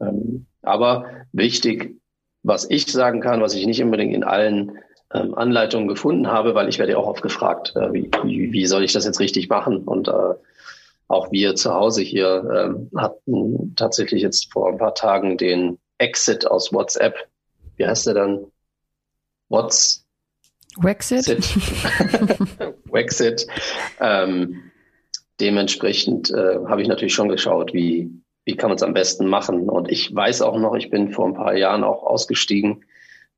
ähm, 0.00 0.46
aber 0.62 1.06
wichtig, 1.32 1.96
was 2.42 2.68
ich 2.68 2.86
sagen 2.86 3.20
kann, 3.20 3.40
was 3.40 3.54
ich 3.54 3.66
nicht 3.66 3.82
unbedingt 3.82 4.14
in 4.14 4.24
allen 4.24 4.78
ähm, 5.12 5.34
Anleitungen 5.34 5.88
gefunden 5.88 6.28
habe, 6.28 6.54
weil 6.54 6.68
ich 6.68 6.78
werde 6.78 6.92
ja 6.92 6.98
auch 6.98 7.06
oft 7.06 7.22
gefragt, 7.22 7.74
äh, 7.76 7.92
wie, 7.92 8.10
wie, 8.24 8.52
wie 8.52 8.66
soll 8.66 8.84
ich 8.84 8.92
das 8.92 9.04
jetzt 9.04 9.20
richtig 9.20 9.48
machen? 9.48 9.78
Und 9.78 10.08
äh, 10.08 10.34
auch 11.08 11.30
wir 11.30 11.54
zu 11.54 11.72
Hause 11.72 12.02
hier 12.02 12.48
ähm, 12.52 12.90
hatten 12.96 13.74
tatsächlich 13.76 14.22
jetzt 14.22 14.52
vor 14.52 14.68
ein 14.68 14.78
paar 14.78 14.94
Tagen 14.94 15.36
den 15.36 15.78
Exit 15.98 16.46
aus 16.46 16.72
WhatsApp. 16.72 17.28
Wie 17.76 17.86
heißt 17.86 18.06
der 18.06 18.14
dann? 18.14 18.46
What's 19.48 20.04
Wexit. 20.78 21.26
Wexit. 22.90 23.46
Ähm, 24.00 24.70
dementsprechend 25.40 26.30
äh, 26.30 26.58
habe 26.66 26.82
ich 26.82 26.88
natürlich 26.88 27.14
schon 27.14 27.28
geschaut, 27.28 27.72
wie, 27.72 28.10
wie 28.44 28.56
kann 28.56 28.70
man 28.70 28.76
es 28.76 28.82
am 28.82 28.94
besten 28.94 29.26
machen. 29.26 29.68
Und 29.68 29.90
ich 29.90 30.14
weiß 30.14 30.42
auch 30.42 30.58
noch, 30.58 30.74
ich 30.74 30.90
bin 30.90 31.12
vor 31.12 31.26
ein 31.26 31.34
paar 31.34 31.56
Jahren 31.56 31.84
auch 31.84 32.02
ausgestiegen, 32.02 32.84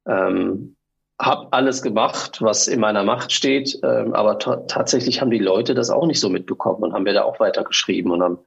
ähm, 0.06 0.76
habe 1.20 1.52
alles 1.52 1.82
gemacht, 1.82 2.40
was 2.40 2.68
in 2.68 2.80
meiner 2.80 3.02
Macht 3.02 3.32
steht, 3.32 3.78
ähm, 3.82 4.14
aber 4.14 4.38
tatsächlich 4.38 5.20
haben 5.20 5.30
die 5.30 5.38
Leute 5.38 5.74
das 5.74 5.90
auch 5.90 6.06
nicht 6.06 6.20
so 6.20 6.28
mitbekommen 6.28 6.84
und 6.84 6.92
haben 6.92 7.02
mir 7.02 7.14
da 7.14 7.24
auch 7.24 7.40
weitergeschrieben 7.40 8.12
und 8.12 8.22
haben 8.22 8.38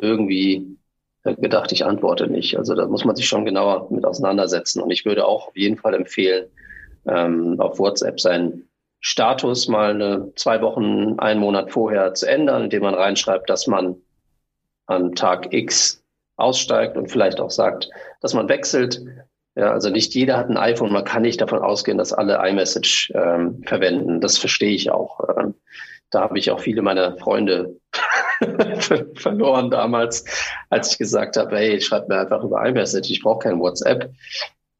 irgendwie 0.00 0.78
äh, 1.24 1.34
gedacht, 1.34 1.72
ich 1.72 1.84
antworte 1.84 2.28
nicht. 2.28 2.56
Also 2.56 2.74
da 2.74 2.86
muss 2.86 3.04
man 3.04 3.16
sich 3.16 3.26
schon 3.26 3.44
genauer 3.44 3.90
mit 3.90 4.04
auseinandersetzen. 4.04 4.80
Und 4.80 4.90
ich 4.90 5.04
würde 5.04 5.26
auch 5.26 5.48
auf 5.48 5.56
jeden 5.56 5.78
Fall 5.78 5.94
empfehlen, 5.94 6.46
ähm, 7.06 7.60
auf 7.60 7.78
WhatsApp 7.78 8.20
seinen 8.20 8.68
Status 9.00 9.68
mal 9.68 9.90
eine, 9.90 10.32
zwei 10.36 10.60
Wochen, 10.62 11.18
einen 11.18 11.40
Monat 11.40 11.72
vorher 11.72 12.14
zu 12.14 12.28
ändern, 12.28 12.64
indem 12.64 12.82
man 12.82 12.94
reinschreibt, 12.94 13.50
dass 13.50 13.66
man 13.66 13.96
an 14.86 15.14
Tag 15.14 15.52
X 15.52 16.04
aussteigt 16.36 16.96
und 16.96 17.10
vielleicht 17.10 17.40
auch 17.40 17.50
sagt, 17.50 17.90
dass 18.20 18.34
man 18.34 18.48
wechselt 18.48 19.00
ja, 19.56 19.72
also 19.72 19.88
nicht 19.88 20.14
jeder 20.14 20.36
hat 20.36 20.50
ein 20.50 20.58
iPhone. 20.58 20.92
Man 20.92 21.04
kann 21.04 21.22
nicht 21.22 21.40
davon 21.40 21.60
ausgehen, 21.60 21.96
dass 21.96 22.12
alle 22.12 22.38
iMessage 22.46 23.10
ähm, 23.14 23.62
verwenden. 23.64 24.20
Das 24.20 24.36
verstehe 24.36 24.74
ich 24.74 24.90
auch. 24.90 25.18
Ähm, 25.36 25.54
da 26.10 26.20
habe 26.20 26.38
ich 26.38 26.50
auch 26.50 26.60
viele 26.60 26.82
meiner 26.82 27.16
Freunde 27.16 27.80
verloren 29.14 29.70
damals, 29.70 30.24
als 30.68 30.92
ich 30.92 30.98
gesagt 30.98 31.38
habe, 31.38 31.56
hey, 31.56 31.80
schreibt 31.80 32.08
mir 32.08 32.18
einfach 32.20 32.44
über 32.44 32.64
iMessage, 32.66 33.10
ich 33.10 33.22
brauche 33.22 33.48
kein 33.48 33.58
WhatsApp. 33.58 34.12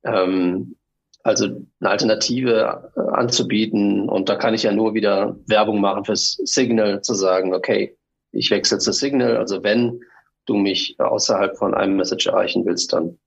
Ähm, 0.05 0.77
also 1.23 1.47
eine 1.81 1.91
Alternative 1.91 2.93
äh, 2.95 3.01
anzubieten 3.17 4.09
und 4.09 4.29
da 4.29 4.37
kann 4.37 4.55
ich 4.55 4.65
ja 4.65 4.73
nur 4.73 4.95
wieder 4.95 5.37
Werbung 5.47 5.81
machen 5.81 6.05
fürs 6.05 6.35
Signal, 6.45 7.01
zu 7.01 7.15
sagen, 7.15 7.55
okay, 7.55 7.97
ich 8.31 8.51
wechsle 8.51 8.79
zu 8.79 8.93
Signal. 8.93 9.39
Also 9.39 9.65
wenn 9.65 10.01
du 10.45 10.55
mich 10.55 10.97
außerhalb 10.99 11.57
von 11.57 11.75
einem 11.75 11.97
Message 11.97 12.27
erreichen 12.27 12.65
willst, 12.67 12.93
dann 12.93 13.19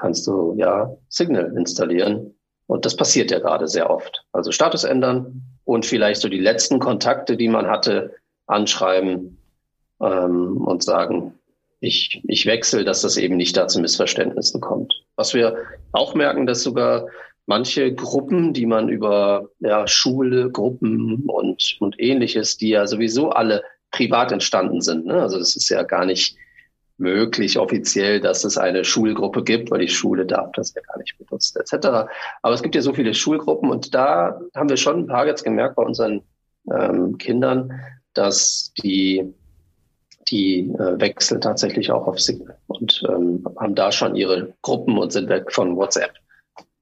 kannst 0.00 0.26
du 0.26 0.54
ja 0.56 0.96
Signal 1.08 1.52
installieren. 1.56 2.34
Und 2.66 2.84
das 2.86 2.96
passiert 2.96 3.30
ja 3.30 3.38
gerade 3.38 3.68
sehr 3.68 3.90
oft. 3.90 4.24
Also 4.32 4.52
Status 4.52 4.84
ändern 4.84 5.42
und 5.64 5.84
vielleicht 5.86 6.20
so 6.20 6.28
die 6.28 6.38
letzten 6.38 6.78
Kontakte, 6.78 7.36
die 7.36 7.48
man 7.48 7.66
hatte, 7.66 8.14
anschreiben 8.46 9.38
ähm, 10.00 10.56
und 10.58 10.82
sagen, 10.82 11.34
ich, 11.80 12.22
ich 12.26 12.46
wechsle, 12.46 12.84
dass 12.84 13.02
das 13.02 13.16
eben 13.16 13.36
nicht 13.36 13.56
da 13.56 13.66
zu 13.66 13.80
Missverständnissen 13.80 14.60
kommt. 14.60 14.94
Was 15.16 15.34
wir 15.34 15.56
auch 15.92 16.14
merken, 16.14 16.46
dass 16.46 16.62
sogar 16.62 17.06
manche 17.46 17.92
Gruppen, 17.94 18.52
die 18.52 18.66
man 18.66 18.88
über 18.88 19.48
ja, 19.60 19.86
Schule, 19.86 20.50
Gruppen 20.50 21.24
und, 21.26 21.76
und 21.80 21.96
ähnliches, 21.98 22.56
die 22.56 22.70
ja 22.70 22.86
sowieso 22.86 23.30
alle 23.30 23.62
privat 23.90 24.30
entstanden 24.30 24.80
sind, 24.80 25.06
ne? 25.06 25.20
also 25.20 25.38
das 25.38 25.56
ist 25.56 25.68
ja 25.68 25.82
gar 25.82 26.06
nicht 26.06 26.36
möglich 27.00 27.58
offiziell, 27.58 28.20
dass 28.20 28.44
es 28.44 28.56
eine 28.56 28.84
Schulgruppe 28.84 29.42
gibt, 29.42 29.70
weil 29.70 29.80
die 29.80 29.88
Schule 29.88 30.26
darf 30.26 30.52
das 30.52 30.74
ja 30.74 30.82
gar 30.82 30.98
nicht 30.98 31.16
benutzen, 31.18 31.60
etc. 31.60 32.10
Aber 32.42 32.54
es 32.54 32.62
gibt 32.62 32.74
ja 32.74 32.82
so 32.82 32.92
viele 32.92 33.14
Schulgruppen 33.14 33.70
und 33.70 33.94
da 33.94 34.40
haben 34.54 34.68
wir 34.68 34.76
schon 34.76 35.00
ein 35.00 35.06
paar 35.06 35.26
jetzt 35.26 35.44
gemerkt 35.44 35.76
bei 35.76 35.82
unseren 35.82 36.22
ähm, 36.70 37.18
Kindern, 37.18 37.72
dass 38.14 38.72
die 38.82 39.34
die 40.28 40.60
äh, 40.78 41.00
wechseln 41.00 41.40
tatsächlich 41.40 41.90
auch 41.90 42.06
auf 42.06 42.20
Signal 42.20 42.56
und 42.68 43.02
ähm, 43.08 43.44
haben 43.58 43.74
da 43.74 43.90
schon 43.90 44.14
ihre 44.14 44.54
Gruppen 44.62 44.96
und 44.96 45.12
sind 45.12 45.28
weg 45.28 45.50
von 45.52 45.76
WhatsApp. 45.76 46.12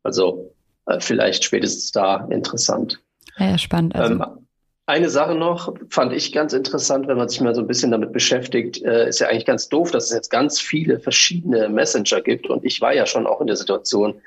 Also 0.03 0.55
äh, 0.87 1.01
vielleicht 1.01 1.45
spätestens 1.45 1.91
da 1.93 2.27
interessant. 2.31 3.01
Ja, 3.39 3.57
spannend. 3.57 3.95
Also. 3.95 4.15
Ähm, 4.15 4.48
eine 4.89 5.11
Sache 5.11 5.35
noch 5.35 5.75
fand 5.91 6.15
ich 6.15 6.33
ganz 6.33 6.55
interessant, 6.55 7.09
wenn 7.09 7.19
man 7.19 7.29
sich 7.29 7.43
mal 7.43 7.55
so 7.55 7.61
ein 7.61 7.67
bisschen 7.67 7.91
damit 7.91 8.11
beschäftigt, 8.11 8.83
äh, 8.83 9.09
ist 9.09 9.21
ja 9.21 9.29
eigentlich 9.29 9.45
ganz 9.45 9.69
doof, 9.69 9.91
dass 9.91 10.07
es 10.07 10.13
jetzt 10.13 10.31
ganz 10.31 10.61
viele 10.61 10.99
verschiedene 10.99 11.69
Messenger 11.69 12.23
gibt. 12.23 12.49
Und 12.49 12.65
ich 12.65 12.81
war 12.81 12.95
ja 12.95 13.05
schon 13.05 13.27
auch 13.27 13.43
in 13.43 13.49
der 13.49 13.57
Situation, 13.57 14.23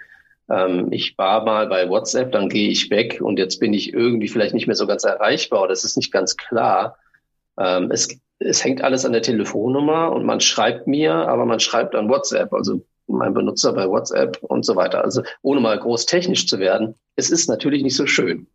ähm, 0.51 0.89
ich 0.91 1.17
war 1.17 1.43
mal 1.43 1.65
bei 1.65 1.89
WhatsApp, 1.89 2.31
dann 2.31 2.47
gehe 2.47 2.69
ich 2.69 2.91
weg 2.91 3.21
und 3.21 3.39
jetzt 3.39 3.59
bin 3.59 3.73
ich 3.73 3.91
irgendwie 3.91 4.27
vielleicht 4.27 4.53
nicht 4.53 4.67
mehr 4.67 4.75
so 4.75 4.85
ganz 4.85 5.03
erreichbar 5.03 5.63
oder 5.63 5.71
es 5.71 5.83
ist 5.83 5.97
nicht 5.97 6.11
ganz 6.11 6.37
klar. 6.37 6.95
Ähm, 7.59 7.89
es, 7.89 8.09
es 8.37 8.63
hängt 8.63 8.83
alles 8.83 9.03
an 9.03 9.13
der 9.13 9.23
Telefonnummer 9.23 10.11
und 10.11 10.25
man 10.25 10.41
schreibt 10.41 10.85
mir, 10.85 11.13
aber 11.13 11.47
man 11.47 11.59
schreibt 11.59 11.95
an 11.95 12.07
WhatsApp. 12.07 12.53
Also 12.53 12.85
mein 13.07 13.33
Benutzer 13.33 13.73
bei 13.73 13.89
WhatsApp 13.89 14.37
und 14.43 14.63
so 14.63 14.75
weiter. 14.75 15.03
Also 15.03 15.23
ohne 15.41 15.59
mal 15.59 15.79
groß 15.79 16.05
technisch 16.05 16.45
zu 16.45 16.59
werden, 16.59 16.93
es 17.15 17.31
ist 17.31 17.49
natürlich 17.49 17.81
nicht 17.81 17.95
so 17.95 18.05
schön. 18.05 18.45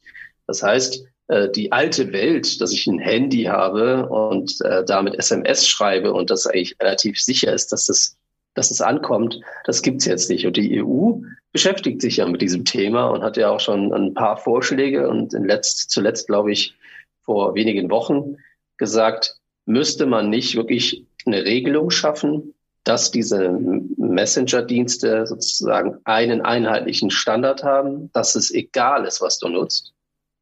Das 0.47 0.63
heißt, 0.63 1.05
die 1.29 1.73
alte 1.73 2.13
Welt, 2.13 2.61
dass 2.61 2.73
ich 2.73 2.87
ein 2.87 2.99
Handy 2.99 3.45
habe 3.45 4.09
und 4.09 4.61
äh, 4.63 4.85
damit 4.85 5.17
SMS 5.17 5.67
schreibe 5.67 6.13
und 6.13 6.31
das 6.31 6.47
eigentlich 6.47 6.77
relativ 6.81 7.21
sicher 7.21 7.53
ist, 7.53 7.73
dass 7.73 7.87
das, 7.87 8.17
dass 8.55 8.71
es 8.71 8.81
ankommt, 8.81 9.41
das 9.65 9.83
gibt's 9.83 10.05
jetzt 10.05 10.31
nicht. 10.31 10.47
Und 10.47 10.57
die 10.57 10.83
EU 10.83 11.15
beschäftigt 11.53 12.01
sich 12.01 12.19
ja 12.19 12.27
mit 12.27 12.43
diesem 12.43 12.65
Thema 12.65 13.09
und 13.09 13.23
hat 13.23 13.37
ja 13.37 13.51
auch 13.51 13.61
schon 13.61 13.93
ein 13.93 14.15
paar 14.15 14.37
Vorschläge 14.37 15.09
und 15.09 15.35
in 15.35 15.45
letzt, 15.45 15.91
zuletzt, 15.91 16.29
glaube 16.29 16.53
ich, 16.53 16.77
vor 17.23 17.55
wenigen 17.55 17.91
Wochen 17.91 18.37
gesagt, 18.77 19.37
müsste 19.65 20.07
man 20.07 20.31
nicht 20.31 20.55
wirklich 20.55 21.07
eine 21.27 21.45
Regelung 21.45 21.91
schaffen, 21.91 22.55
dass 22.85 23.11
diese 23.11 23.51
Messenger-Dienste 23.97 25.27
sozusagen 25.27 25.99
einen 26.05 26.41
einheitlichen 26.43 27.11
Standard 27.11 27.65
haben, 27.65 28.13
dass 28.13 28.37
es 28.37 28.55
egal 28.55 29.07
ist, 29.07 29.21
was 29.21 29.41
du 29.41 29.49
nutzt. 29.49 29.93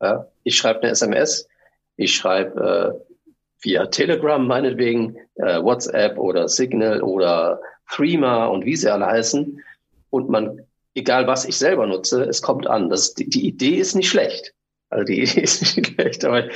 Ja, 0.05 0.29
ich 0.43 0.57
schreibe 0.57 0.83
eine 0.83 0.91
SMS, 0.91 1.49
ich 1.97 2.15
schreibe 2.15 3.01
äh, 3.01 3.15
via 3.63 3.87
Telegram 3.87 4.47
meinetwegen, 4.47 5.17
äh, 5.37 5.63
WhatsApp 5.63 6.19
oder 6.19 6.47
Signal 6.47 7.03
oder 7.03 7.59
Threema 7.91 8.47
und 8.47 8.67
wie 8.67 8.77
sie 8.77 8.93
alle 8.93 9.07
heißen. 9.07 9.63
Und 10.11 10.29
man, 10.29 10.61
egal 10.95 11.27
was 11.27 11.47
ich 11.47 11.57
selber 11.57 11.87
nutze, 11.87 12.23
es 12.25 12.43
kommt 12.43 12.67
an. 12.67 12.91
Das, 12.91 13.15
die, 13.15 13.31
die 13.31 13.47
Idee 13.47 13.77
ist 13.77 13.95
nicht 13.95 14.11
schlecht. 14.11 14.53
Also 14.91 15.05
die 15.05 15.23
Idee 15.23 15.41
ist 15.41 15.63
nicht 15.63 15.95
schlecht, 15.95 16.23
aber 16.27 16.49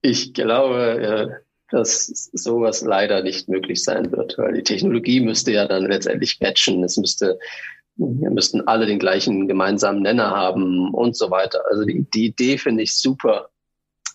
ich 0.00 0.32
glaube, 0.32 1.38
äh, 1.38 1.44
dass 1.70 2.30
sowas 2.32 2.80
leider 2.80 3.22
nicht 3.22 3.48
möglich 3.50 3.84
sein 3.84 4.10
wird, 4.10 4.38
weil 4.38 4.54
die 4.54 4.62
Technologie 4.62 5.20
müsste 5.20 5.52
ja 5.52 5.68
dann 5.68 5.84
letztendlich 5.84 6.40
matchen. 6.40 6.82
Es 6.82 6.96
müsste, 6.96 7.38
wir 8.00 8.30
müssten 8.30 8.66
alle 8.66 8.86
den 8.86 8.98
gleichen 8.98 9.46
gemeinsamen 9.46 10.02
Nenner 10.02 10.30
haben 10.30 10.92
und 10.94 11.16
so 11.16 11.30
weiter. 11.30 11.60
Also 11.70 11.84
die, 11.84 12.06
die 12.12 12.26
Idee 12.26 12.58
finde 12.58 12.82
ich 12.82 12.98
super. 12.98 13.50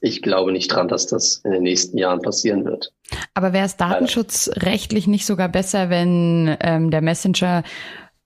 Ich 0.01 0.22
glaube 0.22 0.51
nicht 0.51 0.68
dran, 0.68 0.88
dass 0.88 1.08
das 1.08 1.42
in 1.46 1.51
den 1.51 1.63
nächsten 1.63 1.98
Jahren 1.98 2.22
passieren 2.22 2.65
wird. 2.65 2.92
Aber 3.34 3.54
wäre 3.54 3.65
es 3.65 3.77
datenschutzrechtlich 3.77 5.08
nicht 5.08 5.25
sogar 5.25 5.50
besser, 5.50 5.89
wenn 5.89 6.58
ähm, 6.60 6.92
der 6.92 7.01
Messenger 7.01 7.63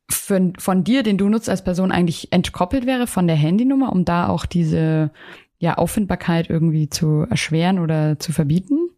für, 0.10 0.54
von 0.58 0.84
dir, 0.84 1.04
den 1.04 1.18
du 1.18 1.30
nutzt 1.30 1.50
als 1.50 1.64
Person, 1.64 1.92
eigentlich 1.92 2.32
entkoppelt 2.32 2.86
wäre 2.86 3.06
von 3.06 3.28
der 3.28 3.36
Handynummer, 3.36 3.92
um 3.92 4.06
da 4.06 4.28
auch 4.28 4.46
diese 4.46 5.12
ja, 5.60 5.78
Auffindbarkeit 5.78 6.50
irgendwie 6.50 6.90
zu 6.90 7.26
erschweren 7.30 7.80
oder 7.80 8.18
zu 8.18 8.32
verbieten? 8.32 8.89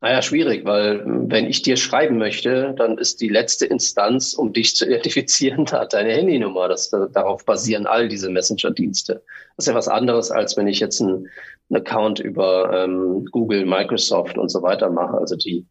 Naja, 0.00 0.22
schwierig, 0.22 0.64
weil 0.64 1.02
wenn 1.04 1.46
ich 1.46 1.62
dir 1.62 1.76
schreiben 1.76 2.18
möchte, 2.18 2.72
dann 2.76 2.98
ist 2.98 3.20
die 3.20 3.28
letzte 3.28 3.66
Instanz, 3.66 4.32
um 4.32 4.52
dich 4.52 4.76
zu 4.76 4.86
identifizieren, 4.86 5.64
da 5.64 5.86
deine 5.86 6.12
Handynummer. 6.12 6.68
Das, 6.68 6.90
darauf 6.90 7.44
basieren 7.44 7.86
all 7.86 8.08
diese 8.08 8.30
Messenger-Dienste. 8.30 9.22
Das 9.56 9.66
ist 9.66 9.68
ja 9.68 9.74
was 9.74 9.88
anderes, 9.88 10.30
als 10.30 10.56
wenn 10.56 10.68
ich 10.68 10.78
jetzt 10.78 11.00
einen, 11.00 11.28
einen 11.68 11.80
Account 11.80 12.20
über 12.20 12.84
ähm, 12.84 13.24
Google, 13.32 13.66
Microsoft 13.66 14.38
und 14.38 14.50
so 14.50 14.62
weiter 14.62 14.88
mache. 14.88 15.18
Also 15.18 15.34
die, 15.34 15.66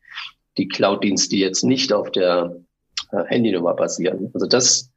die 0.57 0.67
Cloud-Dienste, 0.67 1.29
die 1.29 1.39
jetzt 1.39 1.63
nicht 1.63 1.93
auf 1.93 2.11
der 2.11 2.53
äh, 3.13 3.23
Handynummer 3.27 3.75
basieren. 3.75 4.29
Also 4.33 4.45
das, 4.45 4.91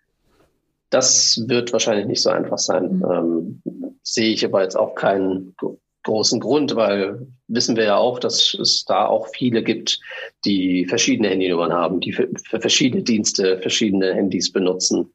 das 0.90 1.44
wird 1.46 1.72
wahrscheinlich 1.72 2.06
nicht 2.06 2.22
so 2.22 2.30
einfach 2.30 2.58
sein. 2.58 2.96
Mhm. 2.96 3.62
Ähm, 3.64 3.94
sehe 4.02 4.32
ich 4.32 4.44
aber 4.44 4.62
jetzt 4.62 4.76
auch 4.76 4.96
keinen 4.96 5.54
großen 6.02 6.40
Grund, 6.40 6.76
weil 6.76 7.26
wissen 7.48 7.76
wir 7.76 7.84
ja 7.84 7.96
auch, 7.96 8.18
dass 8.18 8.54
es 8.54 8.84
da 8.84 9.06
auch 9.06 9.28
viele 9.34 9.62
gibt, 9.62 10.00
die 10.44 10.86
verschiedene 10.86 11.28
Handynummern 11.28 11.72
haben, 11.72 12.00
die 12.00 12.12
für, 12.12 12.28
verschiedene 12.48 13.02
Dienste 13.02 13.58
verschiedene 13.58 14.14
Handys 14.14 14.52
benutzen. 14.52 15.12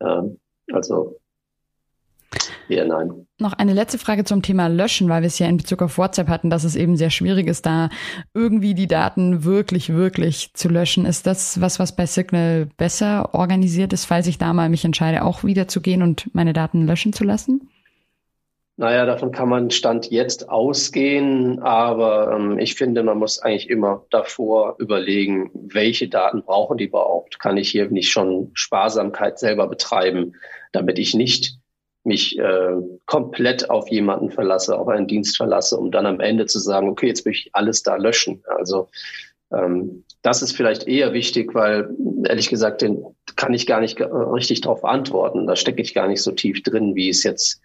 Ähm, 0.00 0.38
also 0.72 1.18
eher 2.68 2.86
nein. 2.86 3.26
Noch 3.38 3.52
eine 3.52 3.74
letzte 3.74 3.98
Frage 3.98 4.24
zum 4.24 4.42
Thema 4.42 4.68
Löschen, 4.68 5.08
weil 5.08 5.22
wir 5.22 5.26
es 5.26 5.38
ja 5.38 5.48
in 5.48 5.58
Bezug 5.58 5.82
auf 5.82 5.98
WhatsApp 5.98 6.28
hatten, 6.28 6.50
dass 6.50 6.64
es 6.64 6.76
eben 6.76 6.96
sehr 6.96 7.10
schwierig 7.10 7.46
ist, 7.46 7.66
da 7.66 7.90
irgendwie 8.34 8.74
die 8.74 8.86
Daten 8.86 9.44
wirklich, 9.44 9.90
wirklich 9.90 10.52
zu 10.54 10.68
löschen. 10.68 11.04
Ist 11.04 11.26
das 11.26 11.60
was, 11.60 11.78
was 11.78 11.94
bei 11.94 12.06
Signal 12.06 12.68
besser 12.76 13.34
organisiert 13.34 13.92
ist, 13.92 14.06
falls 14.06 14.26
ich 14.26 14.38
da 14.38 14.52
mal 14.52 14.68
mich 14.68 14.84
entscheide, 14.84 15.24
auch 15.24 15.44
wieder 15.44 15.68
zu 15.68 15.80
gehen 15.80 16.02
und 16.02 16.30
meine 16.34 16.52
Daten 16.52 16.86
löschen 16.86 17.12
zu 17.12 17.24
lassen? 17.24 17.68
Naja, 18.76 19.04
davon 19.04 19.32
kann 19.32 19.50
man 19.50 19.70
Stand 19.70 20.10
jetzt 20.10 20.48
ausgehen, 20.48 21.60
aber 21.60 22.32
ähm, 22.34 22.58
ich 22.58 22.74
finde, 22.74 23.02
man 23.02 23.18
muss 23.18 23.38
eigentlich 23.38 23.68
immer 23.68 24.06
davor 24.10 24.76
überlegen, 24.78 25.50
welche 25.52 26.08
Daten 26.08 26.42
brauchen 26.42 26.78
die 26.78 26.86
überhaupt? 26.86 27.38
Kann 27.38 27.58
ich 27.58 27.70
hier 27.70 27.90
nicht 27.90 28.10
schon 28.10 28.50
Sparsamkeit 28.54 29.38
selber 29.38 29.68
betreiben, 29.68 30.34
damit 30.72 30.98
ich 30.98 31.14
nicht 31.14 31.58
mich 32.04 32.38
äh, 32.38 32.76
komplett 33.06 33.68
auf 33.68 33.88
jemanden 33.88 34.30
verlasse, 34.30 34.76
auf 34.76 34.88
einen 34.88 35.06
Dienst 35.06 35.36
verlasse, 35.36 35.76
um 35.76 35.90
dann 35.90 36.06
am 36.06 36.20
Ende 36.20 36.46
zu 36.46 36.58
sagen, 36.58 36.88
okay, 36.88 37.08
jetzt 37.08 37.24
will 37.26 37.32
ich 37.32 37.50
alles 37.52 37.82
da 37.82 37.96
löschen. 37.96 38.42
Also 38.46 38.88
ähm, 39.52 40.04
das 40.22 40.42
ist 40.42 40.56
vielleicht 40.56 40.88
eher 40.88 41.12
wichtig, 41.12 41.54
weil 41.54 41.90
ehrlich 42.26 42.48
gesagt, 42.48 42.82
den 42.82 43.04
kann 43.36 43.54
ich 43.54 43.66
gar 43.66 43.80
nicht 43.80 44.00
richtig 44.00 44.62
darauf 44.62 44.84
antworten. 44.84 45.46
Da 45.46 45.56
stecke 45.56 45.82
ich 45.82 45.94
gar 45.94 46.08
nicht 46.08 46.22
so 46.22 46.32
tief 46.32 46.62
drin, 46.62 46.94
wie 46.94 47.08
es 47.08 47.22
jetzt 47.22 47.60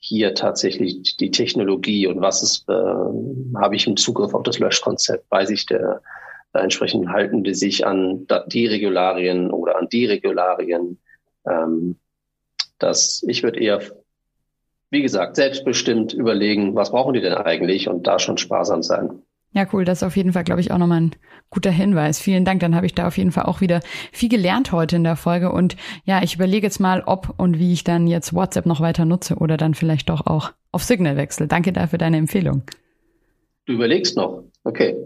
hier 0.00 0.34
tatsächlich 0.34 1.16
die 1.18 1.30
Technologie 1.30 2.06
und 2.06 2.20
was 2.20 2.42
ist, 2.42 2.68
äh, 2.68 3.58
habe 3.58 3.76
ich 3.76 3.86
im 3.86 3.96
Zugriff 3.96 4.34
auf 4.34 4.42
das 4.42 4.58
Löschkonzept, 4.58 5.30
weiß 5.30 5.50
ich 5.50 5.66
der, 5.66 6.00
da 6.52 6.60
entsprechend 6.60 7.08
halten 7.10 7.44
die 7.44 7.54
sich 7.54 7.86
an 7.86 8.26
die 8.46 8.66
Regularien 8.66 9.50
oder 9.50 9.78
an 9.78 9.88
die 9.88 10.06
Regularien. 10.06 10.98
Ähm, 11.48 11.96
dass 12.78 13.22
ich 13.28 13.42
würde 13.42 13.60
eher, 13.60 13.80
wie 14.90 15.02
gesagt, 15.02 15.36
selbstbestimmt 15.36 16.12
überlegen, 16.12 16.74
was 16.74 16.90
brauchen 16.90 17.14
die 17.14 17.20
denn 17.20 17.34
eigentlich 17.34 17.88
und 17.88 18.06
da 18.06 18.18
schon 18.18 18.38
sparsam 18.38 18.82
sein. 18.82 19.22
Ja, 19.52 19.66
cool. 19.72 19.84
Das 19.84 19.98
ist 19.98 20.02
auf 20.04 20.16
jeden 20.16 20.32
Fall, 20.32 20.44
glaube 20.44 20.60
ich, 20.60 20.70
auch 20.70 20.78
nochmal 20.78 21.00
ein 21.00 21.16
guter 21.50 21.70
Hinweis. 21.70 22.20
Vielen 22.20 22.44
Dank. 22.44 22.60
Dann 22.60 22.76
habe 22.76 22.86
ich 22.86 22.94
da 22.94 23.08
auf 23.08 23.18
jeden 23.18 23.32
Fall 23.32 23.44
auch 23.44 23.60
wieder 23.60 23.80
viel 24.12 24.28
gelernt 24.28 24.70
heute 24.70 24.96
in 24.96 25.04
der 25.04 25.16
Folge. 25.16 25.50
Und 25.50 25.76
ja, 26.04 26.22
ich 26.22 26.36
überlege 26.36 26.66
jetzt 26.66 26.78
mal, 26.78 27.02
ob 27.04 27.34
und 27.36 27.58
wie 27.58 27.72
ich 27.72 27.82
dann 27.82 28.06
jetzt 28.06 28.32
WhatsApp 28.32 28.66
noch 28.66 28.80
weiter 28.80 29.04
nutze 29.04 29.36
oder 29.36 29.56
dann 29.56 29.74
vielleicht 29.74 30.08
doch 30.08 30.26
auch 30.26 30.52
auf 30.70 30.84
Signal 30.84 31.16
wechsle. 31.16 31.48
Danke 31.48 31.72
dafür 31.72 31.98
deine 31.98 32.18
Empfehlung. 32.18 32.62
Du 33.66 33.72
überlegst 33.72 34.16
noch. 34.16 34.44
Okay. 34.62 34.96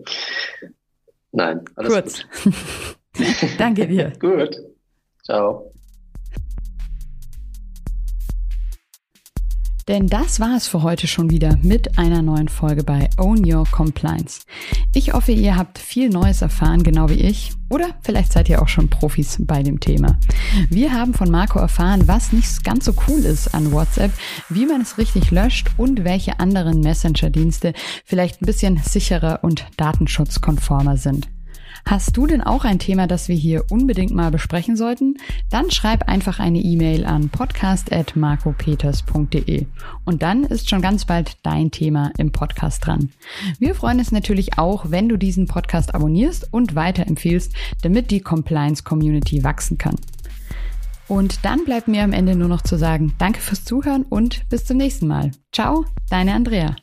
Nein. 1.32 1.60
Alles 1.76 1.92
Kurz. 1.92 2.24
Gut. 2.44 2.54
Danke 3.58 3.86
dir. 3.86 4.12
gut. 4.20 4.58
Ciao. 5.22 5.73
Denn 9.88 10.06
das 10.06 10.40
war 10.40 10.56
es 10.56 10.66
für 10.66 10.82
heute 10.82 11.06
schon 11.06 11.30
wieder 11.30 11.58
mit 11.62 11.98
einer 11.98 12.22
neuen 12.22 12.48
Folge 12.48 12.84
bei 12.84 13.10
Own 13.18 13.44
Your 13.44 13.64
Compliance. 13.70 14.42
Ich 14.94 15.12
hoffe, 15.12 15.32
ihr 15.32 15.56
habt 15.56 15.78
viel 15.78 16.08
Neues 16.08 16.40
erfahren, 16.40 16.82
genau 16.82 17.10
wie 17.10 17.20
ich. 17.20 17.52
Oder 17.68 17.88
vielleicht 18.02 18.32
seid 18.32 18.48
ihr 18.48 18.62
auch 18.62 18.68
schon 18.68 18.88
Profis 18.88 19.36
bei 19.40 19.62
dem 19.62 19.80
Thema. 19.80 20.18
Wir 20.70 20.92
haben 20.92 21.12
von 21.12 21.30
Marco 21.30 21.58
erfahren, 21.58 22.06
was 22.06 22.32
nicht 22.32 22.64
ganz 22.64 22.84
so 22.86 22.94
cool 23.08 23.20
ist 23.20 23.54
an 23.54 23.72
WhatsApp, 23.72 24.12
wie 24.48 24.66
man 24.66 24.82
es 24.82 24.96
richtig 24.96 25.30
löscht 25.30 25.70
und 25.76 26.04
welche 26.04 26.40
anderen 26.40 26.80
Messenger-Dienste 26.80 27.74
vielleicht 28.04 28.40
ein 28.40 28.46
bisschen 28.46 28.78
sicherer 28.78 29.40
und 29.42 29.66
datenschutzkonformer 29.76 30.96
sind. 30.96 31.28
Hast 31.86 32.16
du 32.16 32.26
denn 32.26 32.40
auch 32.40 32.64
ein 32.64 32.78
Thema, 32.78 33.06
das 33.06 33.28
wir 33.28 33.36
hier 33.36 33.66
unbedingt 33.70 34.14
mal 34.14 34.30
besprechen 34.30 34.74
sollten? 34.76 35.18
Dann 35.50 35.70
schreib 35.70 36.08
einfach 36.08 36.40
eine 36.40 36.60
E-Mail 36.60 37.04
an 37.04 37.28
podcast.marcopeters.de 37.28 39.66
und 40.04 40.22
dann 40.22 40.44
ist 40.44 40.70
schon 40.70 40.80
ganz 40.80 41.04
bald 41.04 41.36
dein 41.42 41.70
Thema 41.70 42.10
im 42.16 42.32
Podcast 42.32 42.86
dran. 42.86 43.10
Wir 43.58 43.74
freuen 43.74 43.98
uns 43.98 44.12
natürlich 44.12 44.56
auch, 44.58 44.90
wenn 44.90 45.10
du 45.10 45.18
diesen 45.18 45.46
Podcast 45.46 45.94
abonnierst 45.94 46.48
und 46.52 46.74
weiterempfiehlst, 46.74 47.52
damit 47.82 48.10
die 48.10 48.20
Compliance 48.20 48.82
Community 48.82 49.44
wachsen 49.44 49.76
kann. 49.76 49.96
Und 51.06 51.44
dann 51.44 51.64
bleibt 51.64 51.88
mir 51.88 52.02
am 52.02 52.14
Ende 52.14 52.34
nur 52.34 52.48
noch 52.48 52.62
zu 52.62 52.76
sagen, 52.76 53.12
danke 53.18 53.40
fürs 53.40 53.64
Zuhören 53.64 54.04
und 54.04 54.48
bis 54.48 54.64
zum 54.64 54.78
nächsten 54.78 55.06
Mal. 55.06 55.32
Ciao, 55.52 55.84
deine 56.08 56.32
Andrea. 56.32 56.76